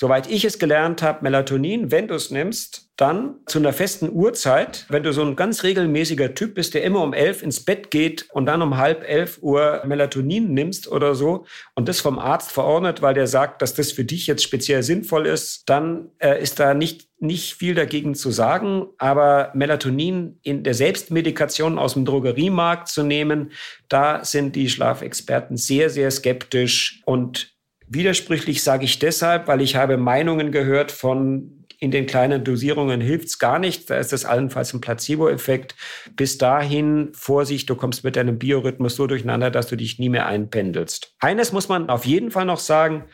Soweit 0.00 0.30
ich 0.30 0.44
es 0.44 0.60
gelernt 0.60 1.02
habe, 1.02 1.24
Melatonin, 1.24 1.90
wenn 1.90 2.06
du 2.06 2.14
es 2.14 2.30
nimmst, 2.30 2.88
dann 2.94 3.40
zu 3.46 3.58
einer 3.58 3.72
festen 3.72 4.12
Uhrzeit, 4.12 4.86
wenn 4.88 5.02
du 5.02 5.12
so 5.12 5.22
ein 5.22 5.34
ganz 5.34 5.64
regelmäßiger 5.64 6.36
Typ 6.36 6.54
bist, 6.54 6.74
der 6.74 6.84
immer 6.84 7.02
um 7.02 7.12
elf 7.12 7.42
ins 7.42 7.64
Bett 7.64 7.90
geht 7.90 8.28
und 8.30 8.46
dann 8.46 8.62
um 8.62 8.76
halb 8.76 9.02
elf 9.02 9.40
Uhr 9.42 9.82
Melatonin 9.84 10.54
nimmst 10.54 10.86
oder 10.86 11.16
so 11.16 11.46
und 11.74 11.88
das 11.88 12.00
vom 12.00 12.20
Arzt 12.20 12.52
verordnet, 12.52 13.02
weil 13.02 13.14
der 13.14 13.26
sagt, 13.26 13.60
dass 13.60 13.74
das 13.74 13.90
für 13.90 14.04
dich 14.04 14.28
jetzt 14.28 14.44
speziell 14.44 14.84
sinnvoll 14.84 15.26
ist, 15.26 15.68
dann 15.68 16.12
äh, 16.20 16.40
ist 16.40 16.60
da 16.60 16.74
nicht 16.74 17.08
nicht 17.20 17.54
viel 17.54 17.74
dagegen 17.74 18.14
zu 18.14 18.30
sagen, 18.30 18.86
aber 18.98 19.50
Melatonin 19.52 20.38
in 20.44 20.62
der 20.62 20.74
Selbstmedikation 20.74 21.76
aus 21.76 21.94
dem 21.94 22.04
Drogeriemarkt 22.04 22.86
zu 22.86 23.02
nehmen, 23.02 23.50
da 23.88 24.24
sind 24.24 24.54
die 24.54 24.70
Schlafexperten 24.70 25.56
sehr, 25.56 25.90
sehr 25.90 26.12
skeptisch 26.12 27.02
und 27.04 27.57
Widersprüchlich 27.90 28.62
sage 28.62 28.84
ich 28.84 28.98
deshalb, 28.98 29.48
weil 29.48 29.60
ich 29.60 29.76
habe 29.76 29.96
Meinungen 29.96 30.52
gehört 30.52 30.92
von 30.92 31.58
in 31.80 31.90
den 31.90 32.06
kleinen 32.06 32.42
Dosierungen 32.42 33.00
hilft's 33.00 33.38
gar 33.38 33.58
nicht. 33.58 33.88
Da 33.88 33.98
ist 33.98 34.12
das 34.12 34.24
allenfalls 34.24 34.74
ein 34.74 34.80
Placebo-Effekt. 34.80 35.76
Bis 36.16 36.36
dahin, 36.36 37.10
Vorsicht, 37.12 37.70
du 37.70 37.76
kommst 37.76 38.02
mit 38.02 38.16
deinem 38.16 38.38
Biorhythmus 38.38 38.96
so 38.96 39.06
durcheinander, 39.06 39.50
dass 39.50 39.68
du 39.68 39.76
dich 39.76 39.98
nie 39.98 40.08
mehr 40.08 40.26
einpendelst. 40.26 41.14
Eines 41.20 41.52
muss 41.52 41.68
man 41.68 41.88
auf 41.88 42.04
jeden 42.04 42.30
Fall 42.30 42.46
noch 42.46 42.58
sagen. 42.58 43.04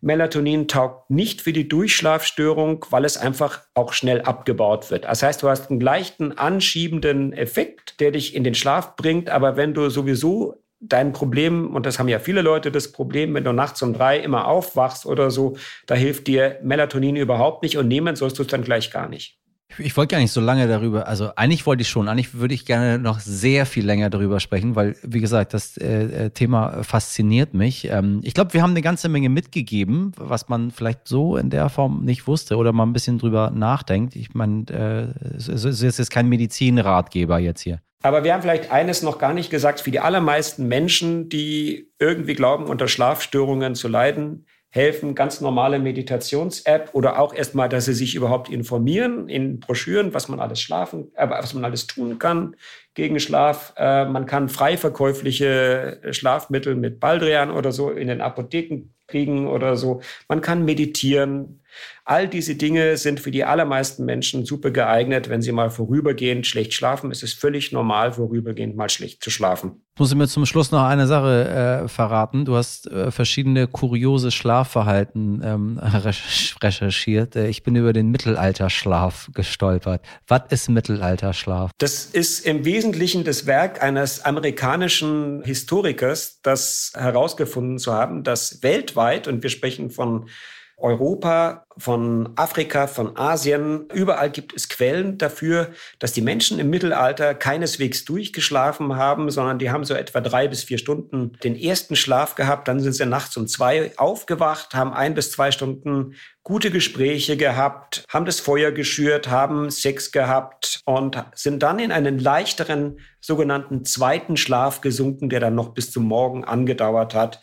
Melatonin 0.00 0.68
taugt 0.68 1.10
nicht 1.10 1.40
für 1.40 1.52
die 1.52 1.68
Durchschlafstörung, 1.68 2.84
weil 2.90 3.04
es 3.04 3.16
einfach 3.16 3.60
auch 3.74 3.92
schnell 3.92 4.22
abgebaut 4.22 4.90
wird. 4.90 5.04
Das 5.04 5.22
heißt, 5.22 5.42
du 5.42 5.48
hast 5.48 5.70
einen 5.70 5.80
leichten 5.80 6.32
anschiebenden 6.32 7.32
Effekt, 7.32 8.00
der 8.00 8.10
dich 8.10 8.34
in 8.34 8.44
den 8.44 8.54
Schlaf 8.54 8.96
bringt, 8.96 9.30
aber 9.30 9.56
wenn 9.56 9.72
du 9.72 9.88
sowieso 9.88 10.63
dein 10.88 11.12
Problem, 11.12 11.74
und 11.74 11.86
das 11.86 11.98
haben 11.98 12.08
ja 12.08 12.18
viele 12.18 12.42
Leute 12.42 12.70
das 12.70 12.92
Problem, 12.92 13.34
wenn 13.34 13.44
du 13.44 13.52
nachts 13.52 13.82
um 13.82 13.92
drei 13.92 14.18
immer 14.18 14.46
aufwachst 14.46 15.06
oder 15.06 15.30
so, 15.30 15.56
da 15.86 15.94
hilft 15.94 16.26
dir 16.26 16.58
Melatonin 16.62 17.16
überhaupt 17.16 17.62
nicht 17.62 17.78
und 17.78 17.88
nehmen 17.88 18.16
sollst 18.16 18.38
du 18.38 18.42
es 18.42 18.48
dann 18.48 18.62
gleich 18.62 18.90
gar 18.90 19.08
nicht. 19.08 19.38
Ich 19.78 19.96
wollte 19.96 20.14
gar 20.14 20.20
nicht 20.20 20.30
so 20.30 20.40
lange 20.40 20.68
darüber, 20.68 21.08
also 21.08 21.30
eigentlich 21.34 21.66
wollte 21.66 21.82
ich 21.82 21.88
schon, 21.88 22.08
eigentlich 22.08 22.34
würde 22.34 22.54
ich 22.54 22.64
gerne 22.64 22.98
noch 22.98 23.18
sehr 23.18 23.66
viel 23.66 23.84
länger 23.84 24.08
darüber 24.08 24.38
sprechen, 24.38 24.76
weil, 24.76 24.94
wie 25.02 25.20
gesagt, 25.20 25.52
das 25.52 25.76
äh, 25.78 26.26
äh 26.26 26.30
Thema 26.30 26.84
fasziniert 26.84 27.54
mich. 27.54 27.88
Ähm, 27.90 28.20
ich 28.22 28.34
glaube, 28.34 28.52
wir 28.52 28.62
haben 28.62 28.70
eine 28.70 28.82
ganze 28.82 29.08
Menge 29.08 29.30
mitgegeben, 29.30 30.12
was 30.16 30.48
man 30.48 30.70
vielleicht 30.70 31.08
so 31.08 31.36
in 31.36 31.50
der 31.50 31.70
Form 31.70 32.04
nicht 32.04 32.26
wusste 32.28 32.56
oder 32.56 32.72
mal 32.72 32.84
ein 32.84 32.92
bisschen 32.92 33.18
drüber 33.18 33.50
nachdenkt. 33.50 34.14
Ich 34.14 34.34
meine, 34.34 34.64
äh, 34.70 35.36
es 35.36 35.48
ist 35.48 35.82
jetzt 35.82 36.10
kein 36.10 36.28
Medizinratgeber 36.28 37.38
jetzt 37.38 37.62
hier. 37.62 37.80
Aber 38.04 38.22
wir 38.22 38.34
haben 38.34 38.42
vielleicht 38.42 38.70
eines 38.70 39.00
noch 39.00 39.18
gar 39.18 39.32
nicht 39.32 39.48
gesagt. 39.48 39.80
Für 39.80 39.90
die 39.90 39.98
allermeisten 39.98 40.68
Menschen, 40.68 41.30
die 41.30 41.90
irgendwie 41.98 42.34
glauben, 42.34 42.66
unter 42.66 42.86
Schlafstörungen 42.86 43.74
zu 43.74 43.88
leiden, 43.88 44.44
helfen 44.68 45.14
ganz 45.14 45.40
normale 45.40 45.78
Meditations-App 45.78 46.90
oder 46.92 47.18
auch 47.18 47.32
erstmal, 47.32 47.70
dass 47.70 47.86
sie 47.86 47.94
sich 47.94 48.14
überhaupt 48.14 48.50
informieren 48.50 49.30
in 49.30 49.58
Broschüren, 49.58 50.12
was 50.12 50.28
man 50.28 50.38
alles 50.38 50.60
schlafen, 50.60 51.12
äh, 51.14 51.30
was 51.30 51.54
man 51.54 51.64
alles 51.64 51.86
tun 51.86 52.18
kann 52.18 52.56
gegen 52.92 53.18
Schlaf. 53.20 53.72
Äh, 53.78 54.04
man 54.04 54.26
kann 54.26 54.50
frei 54.50 54.76
verkäufliche 54.76 56.02
Schlafmittel 56.10 56.74
mit 56.74 57.00
Baldrian 57.00 57.50
oder 57.50 57.72
so 57.72 57.90
in 57.90 58.08
den 58.08 58.20
Apotheken 58.20 58.90
kriegen 59.06 59.48
oder 59.48 59.76
so. 59.76 60.02
Man 60.28 60.42
kann 60.42 60.66
meditieren. 60.66 61.62
All 62.06 62.28
diese 62.28 62.54
Dinge 62.54 62.98
sind 62.98 63.18
für 63.18 63.30
die 63.30 63.44
allermeisten 63.44 64.04
Menschen 64.04 64.44
super 64.44 64.70
geeignet, 64.70 65.30
wenn 65.30 65.40
sie 65.40 65.52
mal 65.52 65.70
vorübergehend 65.70 66.46
schlecht 66.46 66.74
schlafen. 66.74 67.10
Es 67.10 67.22
ist 67.22 67.40
völlig 67.40 67.72
normal, 67.72 68.12
vorübergehend 68.12 68.76
mal 68.76 68.90
schlecht 68.90 69.24
zu 69.24 69.30
schlafen. 69.30 69.80
Ich 69.94 70.00
muss 70.00 70.14
mir 70.14 70.28
zum 70.28 70.44
Schluss 70.44 70.70
noch 70.70 70.82
eine 70.82 71.06
Sache 71.06 71.84
äh, 71.84 71.88
verraten. 71.88 72.44
Du 72.44 72.56
hast 72.56 72.88
äh, 72.88 73.10
verschiedene 73.10 73.68
kuriose 73.68 74.30
Schlafverhalten 74.30 75.40
ähm, 75.42 75.78
recherchiert. 76.62 77.36
Äh, 77.36 77.48
ich 77.48 77.62
bin 77.62 77.74
über 77.74 77.94
den 77.94 78.10
Mittelalterschlaf 78.10 79.30
gestolpert. 79.32 80.02
Was 80.26 80.42
ist 80.50 80.68
Mittelalterschlaf? 80.68 81.70
Das 81.78 82.04
ist 82.04 82.44
im 82.44 82.66
Wesentlichen 82.66 83.24
das 83.24 83.46
Werk 83.46 83.82
eines 83.82 84.22
amerikanischen 84.22 85.42
Historikers, 85.42 86.40
das 86.42 86.92
herausgefunden 86.94 87.78
zu 87.78 87.94
haben, 87.94 88.24
dass 88.24 88.62
weltweit, 88.62 89.26
und 89.26 89.42
wir 89.42 89.50
sprechen 89.50 89.88
von 89.88 90.28
Europa, 90.76 91.64
von 91.76 92.30
Afrika, 92.36 92.86
von 92.86 93.16
Asien. 93.16 93.88
Überall 93.92 94.30
gibt 94.30 94.54
es 94.54 94.68
Quellen 94.68 95.18
dafür, 95.18 95.70
dass 95.98 96.12
die 96.12 96.20
Menschen 96.20 96.58
im 96.58 96.70
Mittelalter 96.70 97.34
keineswegs 97.34 98.04
durchgeschlafen 98.04 98.94
haben, 98.96 99.30
sondern 99.30 99.58
die 99.58 99.70
haben 99.70 99.84
so 99.84 99.94
etwa 99.94 100.20
drei 100.20 100.46
bis 100.48 100.62
vier 100.64 100.78
Stunden 100.78 101.32
den 101.42 101.56
ersten 101.56 101.96
Schlaf 101.96 102.34
gehabt. 102.34 102.68
Dann 102.68 102.80
sind 102.80 102.92
sie 102.92 103.06
nachts 103.06 103.36
um 103.36 103.48
zwei 103.48 103.92
aufgewacht, 103.96 104.74
haben 104.74 104.92
ein 104.92 105.14
bis 105.14 105.32
zwei 105.32 105.50
Stunden 105.50 106.14
gute 106.42 106.70
Gespräche 106.70 107.36
gehabt, 107.36 108.04
haben 108.08 108.26
das 108.26 108.38
Feuer 108.38 108.70
geschürt, 108.70 109.28
haben 109.28 109.70
Sex 109.70 110.12
gehabt 110.12 110.80
und 110.84 111.24
sind 111.34 111.62
dann 111.62 111.78
in 111.78 111.90
einen 111.90 112.18
leichteren 112.18 113.00
sogenannten 113.20 113.84
zweiten 113.84 114.36
Schlaf 114.36 114.80
gesunken, 114.80 115.30
der 115.30 115.40
dann 115.40 115.54
noch 115.54 115.70
bis 115.70 115.90
zum 115.90 116.04
Morgen 116.04 116.44
angedauert 116.44 117.14
hat. 117.14 117.40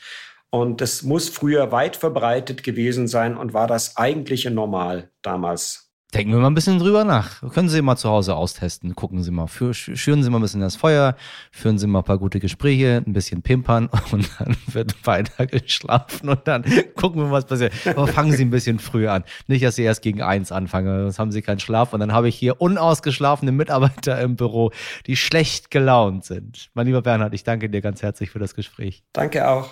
Und 0.51 0.81
das 0.81 1.03
muss 1.03 1.29
früher 1.29 1.71
weit 1.71 1.95
verbreitet 1.95 2.63
gewesen 2.63 3.07
sein 3.07 3.37
und 3.37 3.53
war 3.53 3.67
das 3.67 3.95
eigentliche 3.95 4.51
Normal 4.51 5.09
damals. 5.21 5.90
Denken 6.13 6.33
wir 6.33 6.39
mal 6.39 6.47
ein 6.47 6.53
bisschen 6.53 6.79
drüber 6.79 7.03
nach. 7.03 7.41
Können 7.53 7.69
Sie 7.69 7.81
mal 7.81 7.95
zu 7.95 8.09
Hause 8.09 8.35
austesten. 8.35 8.95
Gucken 8.95 9.23
Sie 9.23 9.31
mal, 9.31 9.47
für, 9.47 9.73
schüren 9.73 10.23
Sie 10.23 10.29
mal 10.29 10.39
ein 10.39 10.41
bisschen 10.41 10.61
das 10.61 10.75
Feuer, 10.75 11.15
führen 11.51 11.77
Sie 11.77 11.87
mal 11.87 11.99
ein 11.99 12.05
paar 12.05 12.17
gute 12.17 12.39
Gespräche, 12.39 13.03
ein 13.05 13.13
bisschen 13.13 13.41
pimpern 13.41 13.89
und 14.11 14.29
dann 14.39 14.57
wird 14.67 15.05
weiter 15.05 15.45
geschlafen 15.45 16.29
und 16.29 16.47
dann 16.47 16.63
gucken 16.95 17.23
wir, 17.23 17.31
was 17.31 17.45
passiert. 17.45 17.73
Aber 17.85 18.07
fangen 18.07 18.33
Sie 18.33 18.43
ein 18.43 18.49
bisschen 18.49 18.79
früh 18.79 19.07
an. 19.07 19.23
Nicht, 19.47 19.63
dass 19.63 19.75
Sie 19.75 19.83
erst 19.83 20.01
gegen 20.01 20.21
eins 20.21 20.51
anfangen, 20.51 21.03
sonst 21.03 21.19
haben 21.19 21.31
Sie 21.31 21.41
keinen 21.41 21.59
Schlaf 21.59 21.93
und 21.93 21.99
dann 21.99 22.11
habe 22.13 22.27
ich 22.27 22.35
hier 22.35 22.61
unausgeschlafene 22.61 23.51
Mitarbeiter 23.51 24.19
im 24.21 24.35
Büro, 24.35 24.71
die 25.07 25.15
schlecht 25.15 25.71
gelaunt 25.71 26.25
sind. 26.25 26.69
Mein 26.73 26.87
lieber 26.87 27.01
Bernhard, 27.01 27.33
ich 27.33 27.43
danke 27.43 27.69
dir 27.69 27.81
ganz 27.81 28.01
herzlich 28.01 28.31
für 28.31 28.39
das 28.39 28.55
Gespräch. 28.55 29.03
Danke 29.13 29.47
auch. 29.47 29.69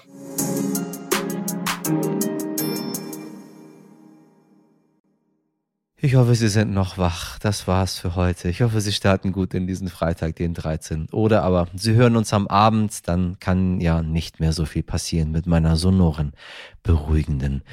Ich 6.02 6.16
hoffe, 6.16 6.34
Sie 6.34 6.48
sind 6.48 6.74
noch 6.74 6.98
wach. 6.98 7.40
Das 7.40 7.68
war's 7.68 8.00
für 8.00 8.16
heute. 8.16 8.48
Ich 8.48 8.62
hoffe, 8.62 8.80
Sie 8.80 8.94
starten 8.94 9.34
gut 9.34 9.54
in 9.54 9.68
diesen 9.68 9.90
Freitag, 9.90 10.38
den 10.38 10.54
13. 10.54 11.10
Oder 11.12 11.44
aber 11.44 11.68
Sie 11.76 11.94
hören 11.94 12.16
uns 12.16 12.32
am 12.32 12.48
Abend, 12.48 13.06
dann 13.10 13.38
kann 13.42 13.82
ja 13.82 14.02
nicht 14.02 14.40
mehr 14.40 14.54
so 14.54 14.64
viel 14.64 14.84
passieren 14.84 15.32
mit 15.32 15.46
meiner 15.46 15.76
sonoren, 15.76 16.32
beruhigenden, 16.84 17.64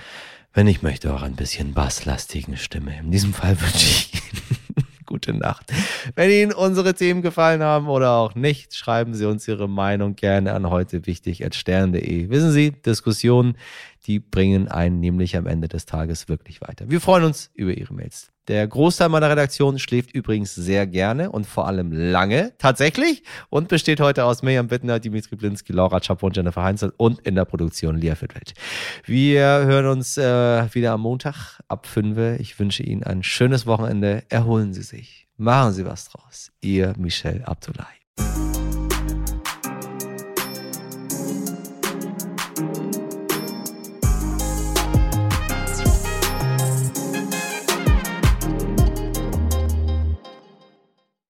wenn 0.53 0.67
ich 0.67 0.83
möchte 0.83 1.15
auch 1.15 1.23
ein 1.23 1.37
bisschen 1.37 1.73
basslastigen 1.73 2.57
Stimme. 2.57 2.99
In 2.99 3.13
diesem 3.13 3.33
Fall 3.33 3.61
wünsche 3.61 3.87
ich 3.87 4.15
Ihnen 4.15 4.56
gute 5.17 5.33
Nacht. 5.33 5.73
Wenn 6.15 6.31
Ihnen 6.31 6.53
unsere 6.53 6.93
Themen 6.93 7.23
gefallen 7.23 7.63
haben 7.63 7.89
oder 7.89 8.13
auch 8.13 8.35
nicht, 8.35 8.75
schreiben 8.75 9.15
Sie 9.15 9.25
uns 9.25 9.49
Ihre 9.49 9.67
Meinung 9.67 10.15
gerne 10.15 10.53
an 10.53 10.69
heute 10.69 11.07
wichtig 11.07 11.43
stern.de. 11.53 12.29
Wissen 12.29 12.53
Sie, 12.53 12.73
Diskussionen, 12.73 13.57
die 14.07 14.19
bringen 14.19 14.69
einen 14.69 15.01
nämlich 15.01 15.35
am 15.39 15.47
Ende 15.47 15.69
des 15.69 15.87
Tages 15.87 16.29
wirklich 16.29 16.61
weiter. 16.61 16.91
Wir 16.91 17.01
freuen 17.01 17.25
uns 17.25 17.51
über 17.55 17.73
Ihre 17.73 17.95
Mails. 17.95 18.31
Der 18.49 18.67
Großteil 18.69 19.09
meiner 19.09 19.29
Redaktion 19.29 19.79
schläft 19.79 20.15
übrigens 20.15 20.55
sehr 20.55 20.87
gerne 20.87 21.31
und 21.31 21.47
vor 21.47 21.67
allem 21.67 21.91
lange, 21.91 22.53
tatsächlich, 22.59 23.25
und 23.51 23.69
besteht 23.69 23.99
heute 23.99 24.25
aus 24.25 24.43
Mirjam 24.43 24.69
Bittner, 24.69 25.01
Dimitri 25.01 25.35
Blinski, 25.35 25.73
Laura 25.73 25.99
Chapo 25.99 26.27
und 26.27 26.37
Jennifer 26.37 26.63
Heinzel 26.63 26.93
und 26.97 27.19
in 27.21 27.35
der 27.35 27.45
Produktion 27.45 27.97
Lia 27.99 28.15
Fittwelt. 28.15 28.55
Wir 29.05 29.43
hören 29.43 29.87
uns 29.87 30.17
äh, 30.17 30.73
wieder 30.75 30.93
am 30.93 31.01
Montag 31.01 31.59
ab 31.67 31.87
5. 31.87 32.39
Ich 32.41 32.59
wünsche 32.61 32.85
Ihnen 32.85 33.03
ein 33.03 33.25
schönes 33.25 33.67
Wochenende. 33.67 34.23
Erholen 34.29 34.73
Sie 34.75 34.83
sich. 34.83 35.27
Machen 35.37 35.73
Sie 35.73 35.85
was 35.85 36.09
draus. 36.09 36.53
Ihr 36.61 36.95
Michel 36.97 37.43
Abdullahi. 37.45 38.56